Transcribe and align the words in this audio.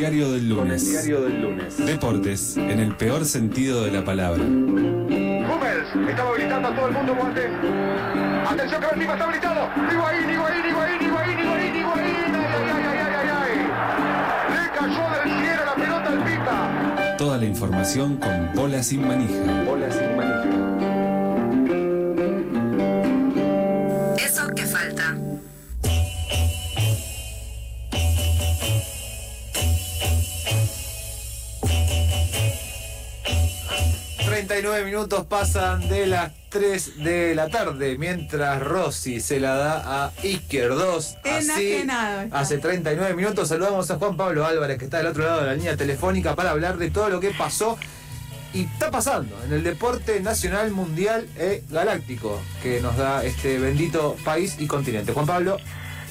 diario 0.00 0.32
del 0.32 0.40
Con 0.48 0.60
el 0.60 0.64
lunes. 0.70 0.90
diario 0.90 1.20
del 1.20 1.42
lunes. 1.42 1.76
Deportes, 1.76 2.56
en 2.56 2.80
el 2.80 2.96
peor 2.96 3.26
sentido 3.26 3.84
de 3.84 3.90
la 3.92 4.02
palabra. 4.02 4.42
Hummels 4.42 6.08
estaba 6.08 6.30
habilitando 6.30 6.68
a 6.68 6.74
todo 6.74 6.86
el 6.88 6.94
mundo 6.94 7.14
guante. 7.14 7.42
Atención 8.48 8.80
que 8.80 8.86
Benzema 8.86 9.12
está 9.12 9.24
habilitado. 9.24 9.68
Higuaín, 9.92 10.30
Higuaín, 10.30 10.64
Higuaín, 10.70 11.02
Higuaín, 11.02 11.38
Higuaín, 11.38 11.76
Higuaín. 11.76 12.34
Ay, 12.34 12.64
ay, 12.64 12.72
ay, 12.72 12.84
ay, 12.88 12.96
ay, 12.96 13.28
ay, 13.28 13.28
ay. 13.42 13.52
Le 14.54 14.64
cayó 14.78 15.04
del 15.20 15.28
cielo 15.44 15.62
la 15.66 15.74
pelota 15.74 16.08
al 16.08 16.18
Pipa. 16.24 17.16
Toda 17.18 17.36
la 17.36 17.44
información 17.44 18.16
con 18.16 18.54
bola 18.54 18.82
sin 18.82 19.06
manija. 19.06 19.64
Bola 19.66 19.90
sin 19.92 20.16
manija. 20.16 20.19
39 34.46 34.86
minutos 34.86 35.26
pasan 35.26 35.86
de 35.90 36.06
las 36.06 36.32
3 36.48 37.04
de 37.04 37.34
la 37.34 37.50
tarde, 37.50 37.98
mientras 37.98 38.62
Rossi 38.62 39.20
se 39.20 39.38
la 39.38 39.54
da 39.54 40.04
a 40.04 40.12
Iker 40.22 40.70
2. 40.70 41.16
Así, 41.24 41.86
hace 42.30 42.56
39 42.56 43.12
minutos 43.12 43.50
saludamos 43.50 43.90
a 43.90 43.96
Juan 43.96 44.16
Pablo 44.16 44.46
Álvarez, 44.46 44.78
que 44.78 44.86
está 44.86 44.96
del 44.96 45.08
otro 45.08 45.24
lado 45.24 45.40
de 45.42 45.46
la 45.48 45.54
línea 45.54 45.76
telefónica, 45.76 46.34
para 46.36 46.52
hablar 46.52 46.78
de 46.78 46.90
todo 46.90 47.10
lo 47.10 47.20
que 47.20 47.32
pasó 47.32 47.78
y 48.54 48.62
está 48.62 48.90
pasando 48.90 49.36
en 49.44 49.52
el 49.52 49.62
deporte 49.62 50.20
nacional, 50.20 50.70
mundial 50.70 51.28
e 51.36 51.62
galáctico 51.68 52.40
que 52.62 52.80
nos 52.80 52.96
da 52.96 53.22
este 53.22 53.58
bendito 53.58 54.16
país 54.24 54.56
y 54.58 54.66
continente. 54.66 55.12
Juan 55.12 55.26
Pablo, 55.26 55.58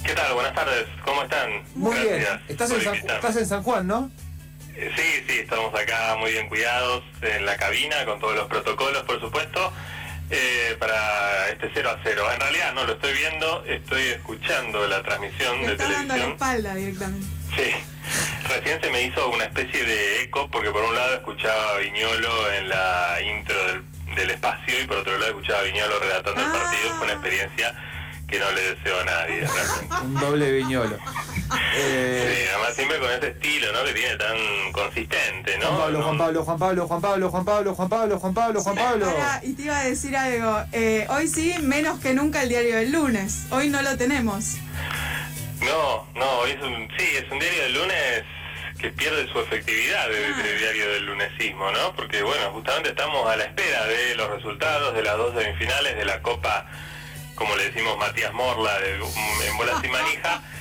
¿Qué 0.06 0.14
tal? 0.14 0.34
Buenas 0.36 0.54
tardes. 0.54 0.86
¿Cómo 1.04 1.24
están? 1.24 1.50
muy 1.74 1.98
bien. 1.98 2.24
En, 2.48 2.58
San, 2.58 2.96
estás 2.96 3.36
en 3.36 3.46
San 3.48 3.64
Juan, 3.64 3.88
¿no? 3.88 4.12
Sí, 4.96 5.24
sí, 5.28 5.40
estamos 5.40 5.74
acá 5.74 6.16
muy 6.18 6.32
bien 6.32 6.48
cuidados 6.48 7.04
en 7.22 7.46
la 7.46 7.58
cabina 7.58 8.06
con 8.06 8.20
todos 8.20 8.36
los 8.36 8.48
protocolos, 8.48 9.04
por 9.04 9.20
supuesto, 9.20 9.74
eh, 10.30 10.76
para 10.80 11.50
este 11.50 11.70
0 11.74 11.90
a 11.90 12.00
0. 12.04 12.24
En 12.34 12.40
realidad 12.40 12.74
no 12.74 12.84
lo 12.86 12.94
estoy 12.94 13.14
viendo, 13.14 13.64
estoy 13.66 14.02
escuchando 14.10 14.88
la 14.88 15.02
transmisión 15.04 15.66
de 15.66 15.72
está 15.74 15.84
dando 15.84 15.98
la 15.98 16.04
televisión. 16.14 16.32
espalda 16.32 16.76
directamente. 16.76 17.28
Sí. 17.56 17.72
Recién 18.48 18.82
se 18.82 18.90
me 18.90 19.04
hizo 19.04 19.30
una 19.30 19.44
especie 19.46 19.84
de 19.84 20.24
eco 20.24 20.50
porque 20.50 20.72
por 20.72 20.84
un 20.84 20.96
lado 20.96 21.16
escuchaba 21.16 21.76
a 21.76 21.78
Viñolo 21.80 22.52
en 22.54 22.70
la 22.70 23.18
intro 23.22 23.56
del, 23.68 23.84
del 24.16 24.30
espacio 24.32 24.82
y 24.82 24.86
por 24.88 24.98
otro 24.98 25.14
lado 25.18 25.28
escuchaba 25.32 25.60
a 25.60 25.64
Viñolo 25.64 26.00
relatando 26.00 26.42
el 26.42 26.48
Ah. 26.48 26.54
partido. 26.54 26.90
Fue 26.96 27.04
una 27.06 27.14
experiencia 27.14 27.76
que 28.30 28.40
no 28.40 28.52
le 28.52 28.62
deseo 28.76 29.00
a 29.00 29.04
nadie 29.06 29.40
realmente. 29.48 29.96
Un 30.06 30.16
doble 30.20 30.52
viñolo. 30.52 30.98
Sí, 30.98 31.56
Eh, 31.76 32.48
además 32.54 32.76
siempre 32.76 33.00
con 33.00 33.10
ese 33.12 33.28
estilo, 33.30 33.72
¿no? 33.74 33.84
Que 33.84 33.94
tiene 33.94 34.16
tan 34.18 34.38
consistente, 34.72 35.58
¿no? 35.58 35.66
Juan 35.68 35.78
Pablo, 35.80 36.04
Juan 36.04 36.18
Pablo, 36.18 36.44
Juan 36.46 36.60
Pablo, 36.60 36.88
Juan 36.88 37.02
Pablo, 37.02 37.30
Juan 37.32 37.46
Pablo, 37.46 37.76
Juan 37.76 37.90
Pablo, 37.90 38.20
Juan 38.20 38.34
Pablo, 38.34 38.62
Juan 38.62 38.76
Pablo. 38.76 39.08
Y 39.44 39.54
te 39.54 39.62
iba 39.64 39.80
a 39.80 39.84
decir 39.84 40.16
algo. 40.16 40.64
eh, 40.72 41.08
hoy 41.10 41.28
sí, 41.28 41.56
menos 41.62 42.00
que 42.00 42.14
nunca 42.14 42.44
el 42.44 42.50
diario 42.50 42.76
del 42.78 42.92
lunes. 42.92 43.46
Hoy 43.52 43.70
no 43.70 43.82
lo 43.82 43.98
tenemos. 43.98 44.56
No, 45.62 46.08
no, 46.16 46.46
es 46.46 46.62
un, 46.62 46.88
sí, 46.98 47.06
es 47.18 47.30
un 47.32 47.40
diario 47.40 47.64
del 47.64 47.74
lunes 47.74 48.24
que 48.80 48.90
pierde 48.92 49.28
su 49.32 49.40
efectividad 49.40 50.08
de, 50.08 50.26
Ah. 50.26 50.42
de 50.44 50.58
diario 50.58 50.90
del 50.94 51.06
lunesismo, 51.06 51.70
¿no? 51.72 51.94
Porque, 51.96 52.22
bueno, 52.24 52.52
justamente 52.54 52.90
estamos 52.92 53.28
a 53.30 53.36
la 53.36 53.44
espera 53.44 53.86
de 53.88 54.16
los 54.16 54.30
resultados 54.30 54.94
de 54.94 55.04
las 55.04 55.18
dos 55.18 55.34
semifinales 55.38 55.98
de 55.98 56.06
la 56.06 56.22
Copa, 56.22 56.66
como 57.40 57.56
le 57.56 57.72
decimos 57.72 57.98
Matías 57.98 58.34
Morla, 58.34 58.78
de, 58.80 58.96
en 59.48 59.58
bolas 59.58 59.84
y 59.84 59.88
manija. 59.88 60.44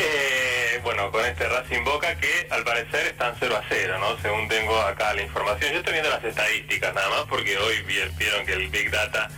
Eh, 0.00 0.78
bueno, 0.84 1.10
con 1.10 1.24
este 1.24 1.48
Racing 1.48 1.82
Boca 1.82 2.14
que 2.18 2.46
al 2.50 2.62
parecer 2.62 3.06
están 3.08 3.34
0 3.40 3.56
a 3.56 3.64
0, 3.68 3.98
¿no? 3.98 4.16
Según 4.22 4.46
tengo 4.46 4.80
acá 4.82 5.12
la 5.12 5.22
información. 5.22 5.72
Yo 5.72 5.78
estoy 5.78 5.94
viendo 5.94 6.10
las 6.10 6.22
estadísticas 6.22 6.94
nada 6.94 7.08
más 7.08 7.22
porque 7.28 7.58
hoy 7.58 7.82
vi- 7.82 8.08
vieron 8.16 8.46
que 8.46 8.52
el 8.52 8.68
Big 8.68 8.92
Data, 8.92 9.28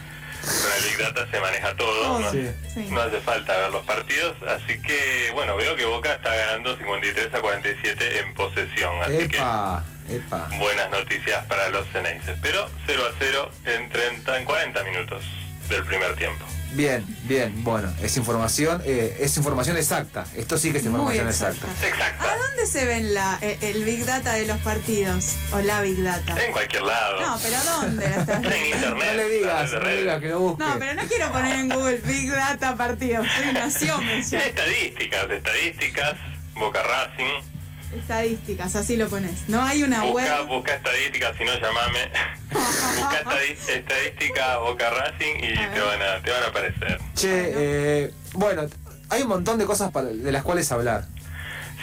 con 0.43 0.72
el 0.77 0.83
Big 0.84 0.99
Data 0.99 1.27
se 1.31 1.41
maneja 1.41 1.75
todo, 1.77 2.19
¿no? 2.19 2.31
Sí. 2.31 2.50
Sí. 2.75 2.87
No 2.91 3.00
hace 3.00 3.21
falta 3.21 3.56
ver 3.56 3.71
los 3.71 3.87
partidos, 3.87 4.37
así 4.49 4.78
que 4.83 5.31
bueno, 5.33 5.56
veo 5.56 5.77
que 5.77 5.87
Boca 5.87 6.12
está 6.12 6.34
ganando 6.34 6.77
53 6.77 7.33
a 7.33 7.41
47 7.41 8.19
en 8.19 8.34
posesión, 8.34 9.03
así 9.03 9.16
Epa, 9.19 9.83
epa. 10.10 10.47
que 10.50 10.59
buenas 10.59 10.91
noticias 10.91 11.43
para 11.47 11.71
los 11.71 11.89
Ceneices. 11.89 12.37
Pero 12.43 12.69
0 12.87 13.03
a 13.09 13.15
0 13.19 13.50
en 13.65 13.89
30, 13.89 14.37
en 14.37 14.44
40 14.44 14.83
minutos 14.84 15.25
del 15.71 15.84
primer 15.87 16.15
tiempo. 16.16 16.44
Bien, 16.73 17.05
bien, 17.25 17.65
bueno, 17.65 17.93
es 18.01 18.17
información, 18.17 18.81
eh, 18.85 19.17
es 19.21 19.37
información 19.37 19.77
exacta. 19.77 20.25
Esto 20.37 20.57
sí 20.57 20.71
que 20.71 20.79
es 20.79 20.85
información 20.85 21.27
exacta. 21.27 21.67
¿A 22.21 22.37
dónde 22.37 22.67
se 22.67 22.85
ven 22.85 23.13
la, 23.13 23.39
eh, 23.41 23.59
el 23.63 23.85
Big 23.85 24.05
Data 24.05 24.35
de 24.35 24.47
los 24.47 24.59
partidos? 24.59 25.37
O 25.53 25.59
la 25.61 25.83
Big 25.83 26.01
Data. 26.03 26.37
En 26.45 26.53
cualquier 26.53 26.83
lado. 26.83 27.21
No, 27.21 27.39
pero 27.43 27.57
¿dónde 27.65 28.07
En 28.57 28.67
internet. 28.67 29.09
No 29.11 29.17
le 29.17 29.29
digas, 29.29 29.73
no 29.73 29.81
le 29.81 29.97
digas 29.97 30.21
que 30.21 30.29
lo 30.29 30.39
busque. 30.41 30.65
No, 30.65 30.79
pero 30.79 30.95
no 30.95 31.09
quiero 31.09 31.33
poner 31.33 31.59
en 31.59 31.69
Google 31.69 32.01
Big 32.05 32.31
Data 32.31 32.77
partidos. 32.77 33.27
Soy 33.37 33.53
nación, 33.53 34.09
estadísticas, 34.09 35.31
estadísticas, 35.31 36.15
Boca 36.55 36.83
Racing. 36.83 37.59
Estadísticas, 37.95 38.77
así 38.77 38.97
lo 38.97 39.09
pones. 39.09 39.49
No 39.49 39.62
hay 39.62 39.83
una 39.83 40.03
Busca, 40.03 40.43
web. 40.43 40.47
busca 40.47 40.75
estadísticas, 40.75 41.37
si 41.37 41.45
no 41.45 41.53
llamame. 41.55 42.11
busca 42.53 43.43
estadística 43.69 44.59
Boca 44.59 44.91
Racing 44.91 45.43
y 45.43 45.59
A 45.59 45.73
te 45.73 45.81
van 45.81 46.03
a, 46.03 46.23
te 46.23 46.31
van 46.31 46.43
a 46.45 46.47
aparecer. 46.47 46.99
Che, 47.17 47.53
eh, 48.05 48.15
bueno, 48.34 48.62
hay 49.09 49.23
un 49.23 49.28
montón 49.28 49.59
de 49.59 49.65
cosas 49.67 49.91
para- 49.91 50.09
de 50.09 50.33
las 50.33 50.43
cuales 50.45 50.71
hablar. 50.71 51.06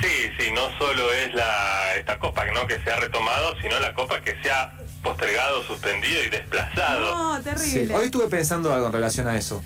Sí, 0.01 0.07
sí, 0.39 0.51
no 0.53 0.61
solo 0.77 1.11
es 1.11 1.33
la 1.33 1.95
esta 1.97 2.19
copa 2.19 2.45
¿no? 2.53 2.67
que 2.67 2.79
se 2.83 2.91
ha 2.91 2.97
retomado, 2.97 3.59
sino 3.61 3.79
la 3.79 3.93
copa 3.95 4.21
que 4.21 4.35
se 4.43 4.51
ha 4.51 4.71
postergado, 5.03 5.63
suspendido 5.63 6.23
y 6.23 6.29
desplazado. 6.29 7.15
No, 7.15 7.37
Sí, 7.37 7.43
terrible. 7.43 7.95
Hoy 7.95 8.05
estuve 8.05 8.27
pensando 8.27 8.73
algo 8.73 8.87
en 8.87 8.93
relación 8.93 9.27
a 9.27 9.35
eso. 9.37 9.63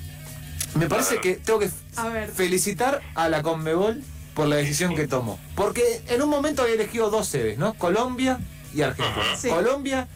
Me 0.75 0.88
parece 0.88 1.19
que 1.19 1.35
tengo 1.35 1.59
que 1.59 1.69
A 1.97 2.08
ver. 2.08 2.29
felicitar 2.29 3.02
a 3.13 3.28
la 3.28 3.41
Conmebol 3.44 4.02
por 4.34 4.47
la 4.47 4.56
decisión 4.58 4.96
que 4.96 5.08
tomó. 5.08 5.40
Porque 5.56 6.02
en 6.08 6.22
un 6.22 6.30
momento 6.30 6.62
había 6.64 6.75
elegido 6.75 7.09
dos 7.09 7.28
sedes, 7.28 7.58
¿no? 7.58 7.74
Colombia 7.74 8.40
y 8.74 8.81
Argentina. 8.81 9.25
Sí. 9.38 9.50
Colombia 9.50 10.08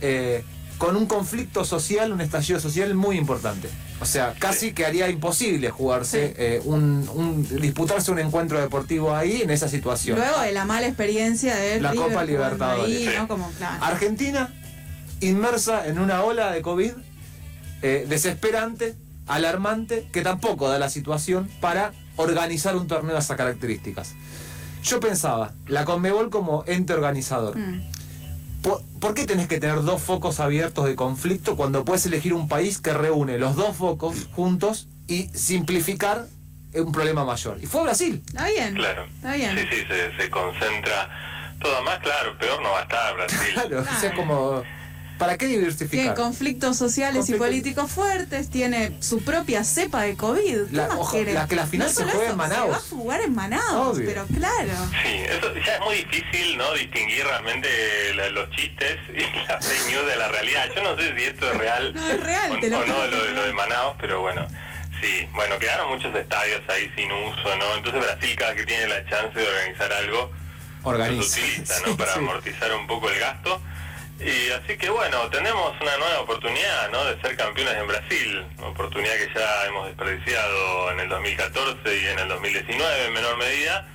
eh, 0.00 0.44
con 0.78 0.96
un 0.96 1.06
conflicto 1.06 1.64
social, 1.64 2.12
un 2.12 2.20
estallido 2.20 2.58
social 2.60 2.94
muy 2.94 3.16
importante. 3.16 3.68
O 4.00 4.06
sea, 4.06 4.34
casi 4.38 4.72
que 4.72 4.84
haría 4.84 5.08
imposible 5.08 5.70
jugarse, 5.70 6.28
Sí. 6.28 6.34
eh, 6.36 6.60
un, 6.64 7.08
un- 7.14 7.60
disputarse 7.60 8.10
un 8.10 8.18
encuentro 8.18 8.60
deportivo 8.60 9.14
ahí 9.14 9.42
en 9.42 9.50
esa 9.50 9.68
situación. 9.68 10.18
Luego 10.18 10.40
de 10.40 10.52
la 10.52 10.64
mala 10.64 10.86
experiencia 10.88 11.54
de 11.54 11.80
La 11.80 11.92
River 11.92 12.08
Copa 12.08 12.24
Libertadores. 12.24 12.84
Ahí, 12.96 13.06
Sí. 13.06 13.12
¿no? 13.16 13.28
Como, 13.28 13.50
claro. 13.52 13.84
Argentina 13.84 14.52
inmersa 15.20 15.86
en 15.86 15.98
una 16.00 16.22
ola 16.24 16.50
de 16.50 16.60
COVID 16.60 16.92
eh, 17.82 18.04
desesperante, 18.08 18.94
alarmante, 19.26 20.08
que 20.12 20.22
tampoco 20.22 20.68
da 20.68 20.78
la 20.78 20.88
situación 20.90 21.48
para 21.60 21.92
organizar 22.16 22.76
un 22.76 22.86
torneo 22.86 23.14
de 23.14 23.20
esas 23.20 23.36
características. 23.36 24.14
Yo 24.82 25.00
pensaba, 25.00 25.52
la 25.66 25.84
Conmebol 25.84 26.30
como 26.30 26.62
ente 26.66 26.92
organizador, 26.92 27.56
Mm. 27.56 27.82
¿por, 28.62 28.82
por 29.00 29.14
qué 29.14 29.24
tenés 29.26 29.48
que 29.48 29.58
tener 29.58 29.82
dos 29.82 30.02
focos 30.02 30.40
abiertos 30.40 30.84
de 30.86 30.94
conflicto 30.94 31.56
cuando 31.56 31.84
puedes 31.84 32.04
elegir 32.06 32.34
un 32.34 32.48
país 32.48 32.80
que 32.80 32.92
reúne 32.92 33.38
los 33.38 33.56
dos 33.56 33.76
focos 33.76 34.28
juntos 34.32 34.88
y 35.06 35.28
simplificar 35.34 36.26
un 36.74 36.92
problema 36.92 37.24
mayor? 37.24 37.58
Y 37.62 37.66
fue 37.66 37.82
Brasil. 37.82 38.22
Está 38.26 38.48
bien. 38.48 38.74
Claro. 38.74 39.04
Está 39.16 39.34
bien. 39.34 39.56
Sí, 39.56 39.64
sí, 39.70 39.76
se, 39.88 40.16
se 40.22 40.30
concentra 40.30 41.08
todo 41.60 41.82
más, 41.82 41.98
claro, 42.00 42.36
peor 42.38 42.62
no 42.62 42.70
va 42.72 42.80
a 42.80 42.82
estar 42.82 43.14
Brasil. 43.14 43.38
Claro, 43.54 43.80
o 43.80 43.84
sea, 43.84 43.98
Claro. 44.00 44.16
como, 44.16 44.62
¿para 45.18 45.32
qué 45.38 45.46
Tiene 45.46 45.60
diversificar? 45.60 46.14
conflictos 46.14 46.76
sociales 46.76 47.20
Conflicto- 47.26 47.36
y 47.36 47.38
políticos 47.38 47.90
fuertes, 47.90 48.50
tiene 48.50 48.96
su 49.00 49.22
propia 49.22 49.62
cepa 49.64 50.02
de 50.02 50.16
COVID. 50.16 50.66
¿Qué 50.70 50.76
La- 50.76 50.88
más 50.88 50.96
ojo, 50.98 51.16
la 51.22 51.46
que 51.46 51.56
la 51.56 51.66
final 51.66 51.86
No 51.86 51.92
se 51.92 52.00
solo 52.00 52.10
juega 52.10 52.24
eso, 52.24 52.32
en 52.32 52.36
Manaus. 52.38 52.64
Se 52.64 52.70
va 52.70 52.76
a 52.76 52.80
jugar 52.80 53.20
en 53.20 53.34
Manaus, 53.34 53.96
Obvio. 53.96 54.06
pero 54.06 54.26
claro. 54.26 54.72
Sí, 55.02 55.08
eso 55.28 55.54
ya 55.64 55.74
es 55.74 55.80
muy 55.80 55.94
difícil, 55.96 56.58
¿no? 56.58 56.72
Distinguir 56.74 57.24
realmente 57.24 57.68
la- 58.14 58.30
los 58.30 58.50
chistes 58.50 58.98
y 59.14 59.20
la 59.48 59.60
fake 59.60 59.86
news 59.90 60.06
de 60.06 60.16
la 60.16 60.28
realidad. 60.28 60.68
Yo 60.74 60.82
no 60.82 60.96
sé 60.96 61.16
si 61.16 61.24
esto 61.24 61.50
es 61.52 61.58
real 61.58 61.94
No, 61.94 62.08
es 62.10 62.20
real, 62.20 62.50
o, 62.52 62.58
te 62.60 62.68
lo 62.70 62.78
o 62.80 62.86
no 62.86 63.06
lo, 63.06 63.30
lo 63.30 63.42
de 63.44 63.52
Manaus, 63.52 63.96
pero 64.00 64.20
bueno, 64.20 64.46
sí. 65.00 65.28
Bueno, 65.34 65.58
quedaron 65.58 65.90
muchos 65.90 66.14
estadios 66.14 66.62
ahí 66.68 66.90
sin 66.96 67.10
uso, 67.12 67.56
¿no? 67.56 67.76
Entonces 67.76 68.02
Brasil 68.02 68.34
cada 68.36 68.54
que 68.54 68.64
tiene 68.64 68.88
la 68.88 69.04
chance 69.08 69.38
de 69.38 69.46
organizar 69.46 69.92
algo, 69.92 70.30
Organiza. 70.82 71.16
los 71.22 71.32
utiliza, 71.32 71.78
¿no? 71.80 71.86
Sí, 71.92 71.94
Para 71.96 72.12
sí. 72.12 72.18
amortizar 72.18 72.74
un 72.74 72.86
poco 72.86 73.08
el 73.10 73.18
gasto. 73.20 73.60
Y 74.20 74.50
así 74.52 74.76
que 74.78 74.88
bueno, 74.90 75.28
tenemos 75.30 75.72
una 75.80 75.96
nueva 75.98 76.20
oportunidad, 76.20 76.90
¿no? 76.92 77.04
De 77.04 77.20
ser 77.20 77.36
campeones 77.36 77.74
en 77.76 77.86
Brasil. 77.88 78.46
Oportunidad 78.62 79.12
que 79.14 79.28
ya 79.34 79.66
hemos 79.66 79.86
desperdiciado 79.88 80.92
en 80.92 81.00
el 81.00 81.08
2014 81.08 81.78
y 82.02 82.06
en 82.06 82.18
el 82.20 82.28
2019 82.28 83.06
en 83.06 83.12
menor 83.12 83.36
medida. 83.36 83.88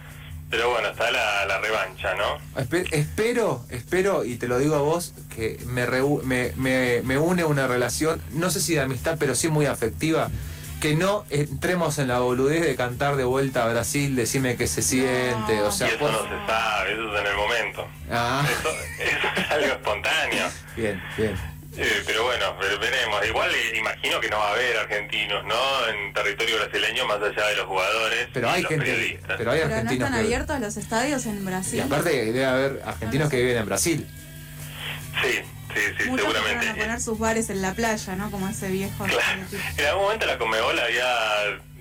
Pero 0.52 0.72
bueno, 0.72 0.90
está 0.90 1.12
la, 1.12 1.46
la 1.46 1.60
revancha, 1.60 2.16
¿no? 2.16 2.40
Espe- 2.60 2.88
espero, 2.92 3.64
espero, 3.70 4.26
y 4.26 4.36
te 4.38 4.48
lo 4.48 4.58
digo 4.58 4.76
a 4.76 4.80
vos, 4.82 5.14
que 5.36 5.60
me, 5.68 5.86
me, 6.24 6.52
me- 6.56 7.02
me 7.04 7.18
une 7.20 7.44
una 7.46 7.68
relación, 7.68 8.20
no 8.32 8.50
sé 8.50 8.60
si 8.60 8.74
de 8.74 8.82
amistad, 8.82 9.18
pero 9.20 9.36
sí 9.36 9.48
muy 9.50 9.68
afectiva, 9.68 10.30
que 10.80 10.96
no 10.96 11.26
entremos 11.30 11.98
en 12.00 12.08
la 12.08 12.20
boludez 12.20 12.62
de 12.62 12.76
cantar 12.76 13.16
de 13.18 13.24
vuelta 13.26 13.66
a 13.66 13.70
Brasil, 13.70 14.16
decime 14.16 14.56
que 14.56 14.68
se 14.68 14.82
siente, 14.82 15.62
o 15.62 15.70
Y 15.70 15.72
sea, 15.72 15.88
eso 15.88 15.98
por- 16.00 16.12
no 16.12 16.20
se 16.24 16.46
sabe, 16.48 16.94
eso 16.94 17.14
es 17.16 17.22
en 17.22 17.28
el 17.28 17.36
momento. 17.36 17.88
Ah, 18.12 18.46
Eso, 18.50 18.70
eso 18.70 19.28
es 19.42 19.52
algo 19.52 19.66
espontáneo. 19.68 20.46
bien, 20.76 21.02
bien. 21.18 21.36
Eh, 21.78 22.04
pero 22.06 22.24
bueno, 22.26 22.58
ve- 22.58 22.78
veremos. 22.78 23.26
Igual 23.26 23.52
eh, 23.54 23.78
imagino 23.78 24.20
que 24.20 24.28
no 24.30 24.38
va 24.38 24.50
a 24.50 24.52
haber 24.54 24.78
argentinos, 24.78 25.46
¿no? 25.46 25.56
En 25.88 26.14
territorio 26.14 26.58
brasileño, 26.58 27.06
más 27.06 27.18
allá 27.22 27.48
de 27.48 27.56
los 27.58 27.68
jugadores 27.68 28.28
Pero 28.34 28.48
y 28.48 28.50
hay 28.52 28.62
los 28.64 28.70
gente, 28.70 28.86
periodistas. 28.86 29.36
pero 29.38 29.52
hay 29.52 29.58
Pero 29.60 29.70
no 29.70 29.76
argentinos 29.76 30.08
están 30.08 30.20
que- 30.20 30.26
abiertos 30.26 30.60
los 30.60 30.78
estadios 30.78 31.26
en 31.28 31.38
Y 31.38 31.46
Brasil. 31.46 31.82
aparte 31.82 32.10
debe 32.10 32.46
haber 32.46 32.82
argentinos 32.86 33.30
que 33.30 33.38
viven 33.38 33.58
en 33.58 33.66
Brasil. 33.66 34.08
Sí, 35.22 35.40
sí, 35.74 35.82
sí, 35.98 36.10
Muchos 36.10 36.26
seguramente. 36.28 36.56
fueron 36.58 36.68
a 36.68 36.76
poner 36.84 37.02
sus 37.02 37.20
bares 37.20 37.50
en 37.50 37.62
la 37.62 37.74
playa, 37.74 38.16
¿no? 38.16 38.32
Como 38.32 38.48
ese 38.50 38.70
viejo 38.70 39.04
Claro. 39.06 39.42
En 39.78 39.86
algún 39.86 40.04
momento 40.04 40.26
la 40.26 40.38
Comebol 40.38 40.80
había 40.80 41.06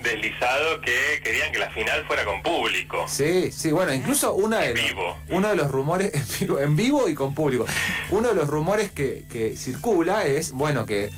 deslizado 0.03 0.81
que 0.81 1.21
querían 1.25 1.51
que 1.53 1.59
la 1.59 1.71
final 1.71 2.05
fuera 2.07 2.25
con 2.25 2.43
público. 2.43 3.05
Sí, 3.09 3.51
sí, 3.53 3.73
bueno, 3.73 3.93
incluso 3.93 4.35
una 4.35 4.59
de 4.61 4.69
En 4.71 4.75
vivo. 4.75 5.17
uno 5.31 5.49
de 5.49 5.57
los 5.57 5.71
rumores, 5.71 6.13
en 6.15 6.25
vivo, 6.41 6.61
en 6.61 6.77
vivo 6.77 7.09
y 7.09 7.15
con 7.15 7.35
público, 7.35 7.67
uno 8.11 8.29
de 8.29 8.35
los 8.35 8.49
rumores 8.49 8.91
que, 8.93 9.25
que 9.31 9.57
circula 9.57 10.25
es, 10.27 10.53
bueno, 10.53 10.87
que 10.87 11.11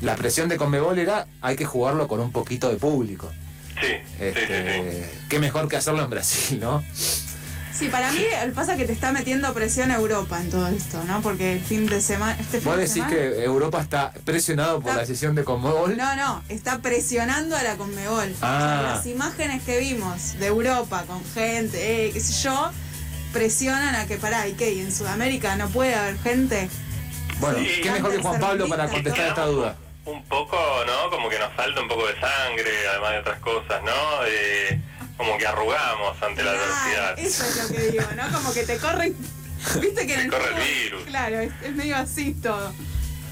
la 0.00 0.16
presión 0.16 0.48
de 0.48 0.56
Conmebol 0.56 0.98
era 0.98 1.26
hay 1.42 1.56
que 1.56 1.64
jugarlo 1.64 2.08
con 2.08 2.20
un 2.20 2.32
poquito 2.32 2.68
de 2.70 2.76
público. 2.76 3.30
Sí, 3.80 3.92
Este, 4.20 4.46
sí, 4.46 4.52
sí, 4.92 5.02
sí. 5.12 5.18
Qué 5.28 5.38
mejor 5.38 5.68
que 5.68 5.76
hacerlo 5.76 6.02
en 6.02 6.10
Brasil, 6.10 6.58
¿no? 6.60 6.82
Sí, 7.82 7.88
para 7.88 8.12
mí 8.12 8.24
el 8.42 8.52
pasa 8.52 8.76
que 8.76 8.84
te 8.84 8.92
está 8.92 9.10
metiendo 9.12 9.52
presión 9.54 9.90
a 9.90 9.96
Europa 9.96 10.40
en 10.40 10.50
todo 10.50 10.68
esto, 10.68 11.02
¿no? 11.04 11.20
Porque 11.20 11.54
el 11.54 11.60
fin 11.60 11.86
de 11.86 12.00
semana, 12.00 12.36
este 12.38 12.58
fin 12.60 12.64
Vos 12.68 12.76
de 12.76 12.82
decís 12.82 12.94
semana, 12.94 13.12
que 13.12 13.44
Europa 13.44 13.80
está 13.80 14.12
presionado 14.24 14.76
por 14.80 14.90
Está- 14.90 14.94
la 14.94 15.00
decisión 15.06 15.34
de 15.34 15.42
Conmebol. 15.44 15.96
No, 15.96 16.14
no, 16.16 16.44
está 16.48 16.78
presionando 16.78 17.56
a 17.56 17.62
la 17.62 17.76
Conmebol. 17.76 18.32
Ah. 18.40 18.78
O 18.78 18.82
sea, 18.84 18.94
las 18.96 19.06
imágenes 19.06 19.62
que 19.64 19.78
vimos 19.80 20.38
de 20.38 20.46
Europa 20.46 21.04
con 21.06 21.24
gente, 21.34 22.06
eh, 22.06 22.10
qué 22.12 22.20
sé 22.20 22.32
yo, 22.44 22.70
presionan 23.32 23.94
a 23.96 24.06
que 24.06 24.16
pará, 24.16 24.46
¿y 24.46 24.52
qué? 24.52 24.72
¿Y 24.72 24.80
en 24.80 24.92
Sudamérica 24.92 25.56
no 25.56 25.68
puede 25.68 25.94
haber 25.94 26.18
gente? 26.20 26.68
Bueno, 27.40 27.58
Sí, 27.58 27.80
qué 27.82 27.90
mejor 27.90 28.12
que 28.12 28.18
Juan 28.22 28.40
Pablo 28.40 28.68
para 28.68 28.88
contestar 28.88 29.28
esta 29.28 29.46
duda. 29.46 29.76
Un 30.04 30.22
poco, 30.24 30.56
¿no? 30.86 31.10
Como 31.10 31.28
que 31.28 31.38
nos 31.38 31.52
falta 31.54 31.80
un 31.80 31.88
poco 31.88 32.06
de 32.06 32.14
sangre, 32.20 32.70
además 32.90 33.10
de 33.12 33.18
otras 33.20 33.40
cosas, 33.40 33.82
¿no? 33.84 34.24
Eh, 34.28 34.80
como 35.24 35.38
que 35.38 35.46
arrugamos 35.46 36.20
ante 36.22 36.42
la 36.42 36.50
adversidad. 36.50 37.18
eso 37.18 37.44
es 37.44 37.56
lo 37.70 37.76
que 37.76 37.82
digo, 37.90 38.04
¿no? 38.16 38.32
Como 38.32 38.52
que 38.52 38.64
te 38.64 38.78
corren. 38.78 39.16
Viste 39.80 40.06
que 40.06 40.14
en 40.14 40.20
el 40.20 40.30
corre 40.30 40.48
el 40.48 40.54
fútbol- 40.54 40.82
virus. 40.82 41.02
Claro, 41.04 41.38
es, 41.40 41.52
es 41.62 41.72
medio 41.72 41.96
así 41.96 42.34
todo. 42.34 42.72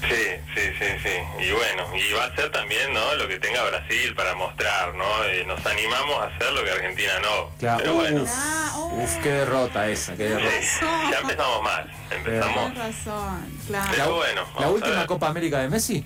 Sí, 0.01 0.15
sí, 0.55 0.61
sí, 0.79 0.85
sí. 1.03 1.43
Y 1.45 1.51
bueno, 1.51 1.85
y 1.95 2.13
va 2.13 2.25
a 2.25 2.35
ser 2.35 2.49
también, 2.51 2.91
¿no? 2.91 3.13
Lo 3.15 3.27
que 3.27 3.37
tenga 3.37 3.63
Brasil 3.69 4.15
para 4.15 4.33
mostrar, 4.33 4.95
¿no? 4.95 5.23
Eh, 5.25 5.43
nos 5.45 5.63
animamos 5.63 6.17
a 6.17 6.23
hacer 6.25 6.51
lo 6.53 6.63
que 6.63 6.71
Argentina 6.71 7.11
no. 7.21 7.49
Claro, 7.59 7.77
Pero 7.83 7.93
bueno, 7.95 8.23
uf, 8.23 8.93
uf, 8.93 9.15
qué 9.21 9.29
derrota 9.29 9.87
esa, 9.89 10.15
qué 10.15 10.23
derrota. 10.29 10.51
sí, 10.59 10.85
ya 11.11 11.19
empezamos 11.19 11.61
mal. 11.61 11.91
Empezamos. 12.09 12.71
Tienes 12.73 12.77
razón, 12.77 13.59
claro. 13.67 13.91
Pero 13.91 14.15
bueno, 14.15 14.41
La 14.59 14.69
última. 14.69 15.05
Copa 15.05 15.27
América 15.27 15.59
de 15.59 15.69
Messi. 15.69 16.03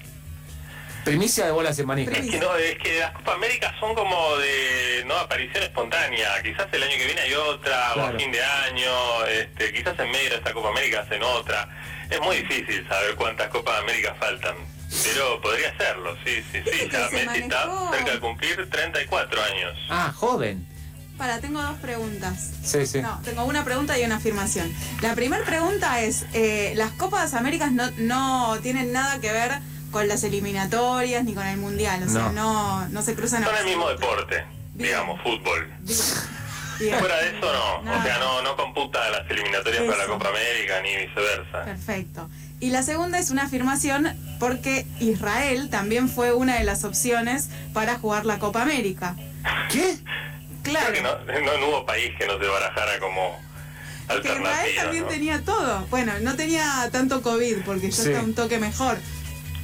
Primicia 1.05 1.45
de 1.45 1.51
bolas 1.51 1.77
en 1.79 1.85
manija. 1.87 2.11
Es 2.11 2.29
que, 2.29 2.39
no, 2.39 2.55
es 2.57 2.77
que 2.79 2.99
las 2.99 3.11
Copa 3.13 3.33
América 3.33 3.73
son 3.79 3.93
como 3.95 4.35
de 4.37 5.03
no 5.05 5.15
aparición 5.17 5.63
espontánea. 5.63 6.41
Quizás 6.43 6.67
el 6.71 6.83
año 6.83 6.97
que 6.97 7.05
viene 7.05 7.21
hay 7.21 7.33
otra, 7.33 7.91
o 7.91 7.93
Claro. 7.93 8.17
a 8.17 8.19
fin 8.19 8.31
de 8.31 8.43
año, 8.43 9.25
este, 9.25 9.71
quizás 9.71 9.97
en 9.99 10.11
medio 10.11 10.29
de 10.31 10.35
esta 10.37 10.51
Copa 10.53 10.69
América 10.69 11.01
hacen 11.01 11.21
otra. 11.23 11.69
Es 12.09 12.19
muy 12.21 12.37
difícil 12.37 12.87
saber 12.87 13.15
cuántas 13.15 13.47
Copas 13.49 13.79
América 13.79 14.15
faltan. 14.19 14.55
Pero 15.03 15.41
podría 15.41 15.75
serlo, 15.77 16.15
sí, 16.25 16.43
sí, 16.51 16.61
sí. 16.63 16.89
Ya 16.91 17.09
Messi 17.11 17.39
está 17.39 17.69
cerca 17.91 18.11
de 18.11 18.19
cumplir 18.19 18.69
34 18.69 19.43
años. 19.43 19.77
Ah, 19.89 20.13
joven. 20.15 20.65
Para, 21.17 21.39
tengo 21.39 21.61
dos 21.61 21.77
preguntas. 21.79 22.51
Sí, 22.63 22.85
sí. 22.85 23.01
No, 23.01 23.21
tengo 23.23 23.45
una 23.45 23.63
pregunta 23.63 23.97
y 23.97 24.03
una 24.03 24.17
afirmación. 24.17 24.73
La 25.01 25.15
primera 25.15 25.43
pregunta 25.45 26.01
es, 26.01 26.25
eh, 26.33 26.73
las 26.75 26.91
Copas 26.91 27.33
Américas 27.33 27.71
no, 27.71 27.89
no 27.97 28.57
tienen 28.61 28.91
nada 28.91 29.19
que 29.21 29.31
ver 29.31 29.59
con 29.95 30.09
las 30.09 30.25
eliminatorias 30.25 31.23
ni 31.23 31.33
con 31.33 31.47
el 31.47 31.55
Mundial, 31.55 32.03
o 32.05 32.09
sea, 32.09 32.29
no, 32.33 32.85
no 32.89 33.01
se 33.01 33.15
cruzan 33.15 33.45
Son 33.45 33.55
el 33.55 33.63
mismo 33.63 33.87
deporte, 33.87 34.43
Bien. 34.73 34.89
digamos, 34.89 35.21
fútbol. 35.21 35.71
Bien. 35.83 35.99
Bien. 36.79 36.95
Fuera 36.99 37.15
de 37.21 37.27
eso 37.37 37.53
no, 37.53 37.81
Nada. 37.83 37.99
o 37.99 38.03
sea, 38.03 38.17
no, 38.19 38.41
no 38.41 38.57
computa 38.57 39.09
las 39.09 39.29
eliminatorias 39.31 39.83
para 39.85 39.95
la 39.99 40.03
Eso. 40.03 40.11
Copa 40.11 40.27
América 40.27 40.81
ni 40.81 40.97
viceversa. 40.97 41.63
Perfecto. 41.63 42.29
Y 42.59 42.71
la 42.71 42.83
segunda 42.83 43.19
es 43.19 43.29
una 43.29 43.43
afirmación 43.43 44.13
porque 44.37 44.85
Israel 44.99 45.69
también 45.69 46.09
fue 46.09 46.33
una 46.33 46.57
de 46.57 46.65
las 46.65 46.83
opciones 46.83 47.47
para 47.73 47.97
jugar 47.97 48.25
la 48.25 48.37
Copa 48.37 48.63
América. 48.63 49.15
¿Qué? 49.71 49.95
Claro. 50.63 50.87
Creo 50.89 51.25
que 51.25 51.41
no, 51.41 51.41
no, 51.45 51.57
no 51.57 51.67
hubo 51.69 51.85
país 51.85 52.11
que 52.19 52.27
no 52.27 52.37
se 52.37 52.45
barajara 52.47 52.99
como 52.99 53.39
que 54.09 54.15
Israel 54.17 54.45
alternativa. 54.45 54.83
también 54.83 55.03
¿no? 55.05 55.09
tenía 55.09 55.41
todo. 55.45 55.87
Bueno, 55.89 56.11
no 56.19 56.35
tenía 56.35 56.89
tanto 56.91 57.21
COVID 57.21 57.59
porque 57.65 57.89
ya 57.89 58.03
Sí. 58.03 58.09
está 58.09 58.21
un 58.21 58.33
toque 58.35 58.59
mejor. 58.59 58.97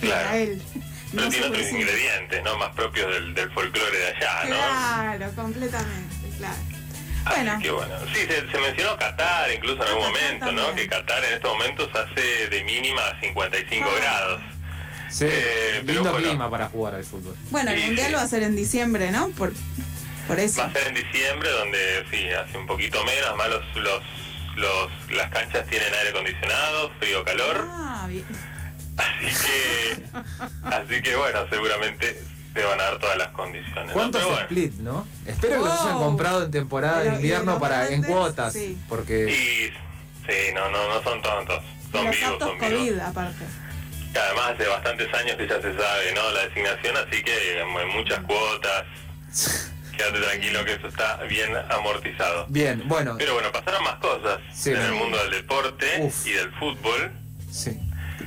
Claro. 0.01 0.29
Pero 0.31 1.23
No 1.23 1.29
tiene 1.29 1.45
otros 1.47 1.69
ingredientes, 1.71 2.43
¿no? 2.43 2.57
Más 2.57 2.69
propios 2.75 3.11
del, 3.13 3.33
del 3.33 3.51
folclore 3.51 3.97
de 3.97 4.07
allá, 4.07 4.43
¿no? 4.45 4.55
Claro, 4.55 5.31
completamente, 5.35 6.29
claro. 6.37 6.55
Así 7.23 7.35
Bueno, 7.41 7.59
que 7.61 7.71
bueno, 7.71 7.95
sí, 8.13 8.19
se, 8.21 8.49
se 8.51 8.57
mencionó 8.59 8.97
Qatar 8.97 9.51
incluso 9.51 9.75
en 9.83 9.89
algún 9.89 10.03
Qatar 10.11 10.23
momento, 10.23 10.51
¿no? 10.53 10.73
Que 10.75 10.87
Qatar 10.87 11.23
en 11.25 11.33
estos 11.33 11.51
momentos 11.53 11.89
hace 11.93 12.47
de 12.47 12.63
mínima 12.63 13.01
55 13.21 13.87
Ah. 13.91 13.95
grados. 13.99 14.41
Sí, 15.11 15.25
Eh, 15.27 15.81
pero 15.85 15.93
lindo 15.93 16.11
bueno. 16.13 16.27
clima 16.29 16.49
para 16.49 16.67
jugar 16.69 16.95
al 16.95 17.03
fútbol. 17.03 17.35
bueno, 17.51 17.71
el 17.71 17.79
Sí, 17.79 17.85
mundial 17.87 18.07
sí. 18.07 18.13
va 18.13 18.21
a 18.21 18.27
ser 18.27 18.43
en 18.43 18.55
diciembre, 18.55 19.11
¿no? 19.11 19.29
Por, 19.31 19.51
por 20.27 20.39
eso. 20.39 20.61
Va 20.61 20.67
a 20.67 20.73
ser 20.73 20.87
en 20.87 20.95
diciembre, 20.95 21.49
donde 21.49 22.05
sí, 22.09 22.29
hace 22.31 22.57
un 22.57 22.65
poquito 22.65 23.03
menos, 23.03 23.35
más 23.35 23.49
los, 23.49 23.75
los, 23.75 24.01
los- 24.55 25.11
las 25.11 25.29
canchas 25.29 25.67
tienen 25.67 25.93
aire 25.93 26.09
acondicionado, 26.11 26.91
frío, 26.99 27.23
calor. 27.25 27.67
Ah, 27.69 28.05
bien. 28.09 28.25
Así 29.01 29.45
que, 29.45 30.03
así 30.75 31.01
que 31.01 31.15
bueno, 31.15 31.39
seguramente 31.49 32.21
se 32.53 32.63
van 32.63 32.79
a 32.79 32.83
dar 32.83 32.99
todas 32.99 33.17
las 33.17 33.27
condiciones. 33.29 33.87
¿no? 33.87 33.93
¿Cuántos 33.93 34.21
Pero 34.21 34.31
bueno. 34.33 34.47
split, 34.49 34.73
no? 34.79 35.07
Espero 35.25 35.53
que 35.63 35.69
los 35.69 35.81
hayan 35.81 35.97
comprado 35.97 36.43
en 36.43 36.51
temporada 36.51 36.97
de 36.99 37.03
Pero, 37.03 37.13
¿y 37.13 37.15
invierno 37.17 37.59
para 37.59 37.87
en 37.89 38.03
cuotas. 38.03 38.53
Sí. 38.53 38.77
Porque 38.89 39.29
Y 39.29 39.67
sí, 40.29 40.53
no, 40.53 40.69
no, 40.69 40.87
no 40.93 41.01
son 41.03 41.21
tontos, 41.21 41.63
son 41.91 42.05
los 42.05 42.15
vivos, 42.15 42.39
son 42.39 42.59
vivos. 42.59 42.73
COVID, 42.73 42.99
aparte. 42.99 43.45
Que 44.13 44.19
además 44.19 44.51
hace 44.55 44.67
bastantes 44.67 45.13
años 45.13 45.35
que 45.37 45.47
ya 45.47 45.55
se 45.61 45.77
sabe, 45.77 46.13
¿no? 46.13 46.31
La 46.31 46.41
designación, 46.47 46.97
así 46.97 47.23
que 47.23 47.61
en 47.61 47.87
muchas 47.95 48.19
cuotas. 48.25 48.83
Quédate 49.95 50.19
tranquilo 50.19 50.65
que 50.65 50.73
eso 50.73 50.87
está 50.87 51.17
bien 51.23 51.51
amortizado. 51.69 52.45
bien, 52.49 52.81
bueno, 52.87 53.15
Pero 53.19 53.33
bueno, 53.35 53.51
pasaron 53.51 53.83
más 53.83 53.95
cosas 53.95 54.39
Sí. 54.53 54.71
en 54.71 54.81
el 54.81 54.93
mundo 54.93 55.17
del 55.19 55.31
deporte 55.31 55.85
Uf. 56.01 56.25
y 56.27 56.31
del 56.31 56.51
fútbol. 56.55 57.11
sí. 57.51 57.77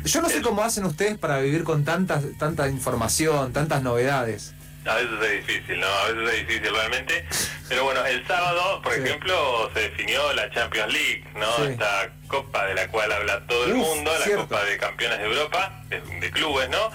Yo 0.04 0.20
no 0.22 0.28
sé 0.28 0.42
cómo 0.42 0.62
hacen 0.62 0.84
ustedes 0.84 1.18
para 1.18 1.38
vivir 1.40 1.64
con 1.64 1.84
tanta, 1.84 2.20
tanta 2.38 2.68
información, 2.68 3.52
tantas 3.52 3.82
novedades. 3.82 4.54
A 4.86 4.96
veces 4.96 5.10
es 5.22 5.46
difícil, 5.46 5.80
¿no? 5.80 5.86
A 5.86 6.08
veces 6.12 6.34
es 6.40 6.46
difícil 6.46 6.70
realmente. 6.74 7.24
Pero 7.70 7.84
bueno, 7.84 8.04
el 8.04 8.26
sábado, 8.26 8.82
por 8.82 8.92
Sí. 8.94 9.00
ejemplo, 9.00 9.70
se 9.72 9.80
definió 9.80 10.32
la 10.34 10.50
Champions 10.50 10.92
League, 10.92 11.24
¿no? 11.36 11.56
Sí. 11.56 11.62
Esta 11.72 12.12
copa 12.28 12.66
de 12.66 12.74
la 12.74 12.88
cual 12.88 13.10
habla 13.12 13.46
todo 13.46 13.64
el 13.64 13.72
Uf, 13.72 13.78
mundo, 13.78 14.12
la 14.18 14.24
cierto. 14.24 14.42
Copa 14.46 14.62
de 14.64 14.76
Campeones 14.76 15.18
de 15.20 15.24
Europa, 15.24 15.82
de, 15.88 16.00
de 16.20 16.30
clubes, 16.30 16.68
¿no? 16.68 16.90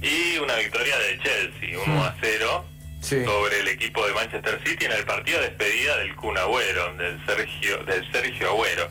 Y 0.00 0.38
una 0.38 0.54
victoria 0.56 0.96
de 0.98 1.18
Chelsea, 1.22 1.78
1 1.86 2.04
a 2.04 2.14
0, 2.22 2.64
Sí. 3.06 3.24
sobre 3.24 3.60
el 3.60 3.68
equipo 3.68 4.04
de 4.04 4.12
Manchester 4.14 4.60
City 4.64 4.84
en 4.84 4.90
el 4.90 5.04
partido 5.04 5.38
de 5.40 5.46
despedida 5.50 5.96
del 5.98 6.16
Kun 6.16 6.36
Agüero, 6.36 6.92
del 6.94 7.24
Sergio, 7.24 7.78
del 7.84 8.10
Sergio 8.10 8.48
Agüero, 8.48 8.90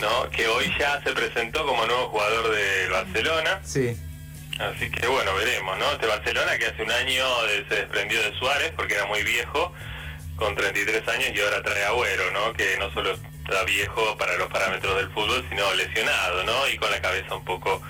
¿no? 0.00 0.30
Que 0.30 0.48
hoy 0.48 0.72
ya 0.78 1.02
se 1.04 1.12
presentó 1.12 1.66
como 1.66 1.84
nuevo 1.84 2.08
jugador 2.08 2.50
del 2.50 2.90
Barcelona. 2.90 3.60
Sí. 3.62 3.94
Así 4.58 4.90
que 4.90 5.06
bueno, 5.06 5.34
veremos, 5.34 5.76
¿no? 5.76 5.92
Este 5.92 6.06
Barcelona 6.06 6.56
que 6.56 6.64
hace 6.66 6.82
un 6.82 6.92
año 6.92 7.26
se 7.68 7.74
desprendió 7.74 8.22
de 8.22 8.38
Suárez 8.38 8.72
porque 8.74 8.94
era 8.94 9.04
muy 9.04 9.22
viejo, 9.22 9.74
con 10.36 10.54
33 10.54 11.06
años, 11.08 11.30
y 11.34 11.40
ahora 11.40 11.62
trae 11.62 11.84
Agüero, 11.84 12.30
¿no? 12.32 12.54
Que 12.54 12.76
no 12.78 12.90
solo 12.94 13.12
está 13.12 13.64
viejo 13.64 14.16
para 14.16 14.34
los 14.38 14.48
parámetros 14.48 14.96
del 14.96 15.10
fútbol, 15.10 15.44
sino 15.50 15.74
lesionado, 15.74 16.42
¿no? 16.44 16.68
Y 16.68 16.78
con 16.78 16.90
la 16.90 17.02
cabeza 17.02 17.34
un 17.34 17.44
poco 17.44 17.82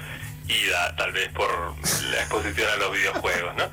ida, 0.48 0.94
tal 0.96 1.12
vez 1.12 1.28
por 1.30 1.48
la 2.10 2.16
exposición 2.20 2.68
a 2.72 2.76
los 2.76 2.92
videojuegos, 2.92 3.54
¿no? 3.56 3.70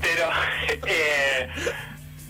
Pero, 0.00 0.30
eh, 0.86 1.48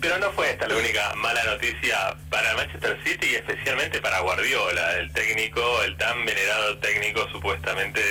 pero 0.01 0.17
no 0.19 0.31
fue 0.31 0.51
esta 0.51 0.67
la 0.67 0.75
única 0.77 1.13
mala 1.15 1.43
noticia 1.43 2.15
para 2.29 2.53
Manchester 2.55 2.97
City 3.03 3.27
y 3.31 3.35
especialmente 3.35 3.99
para 4.01 4.19
Guardiola, 4.21 4.97
el 4.97 5.11
técnico, 5.11 5.61
el 5.83 5.97
tan 5.97 6.25
venerado 6.25 6.77
técnico 6.79 7.27
supuestamente 7.31 8.01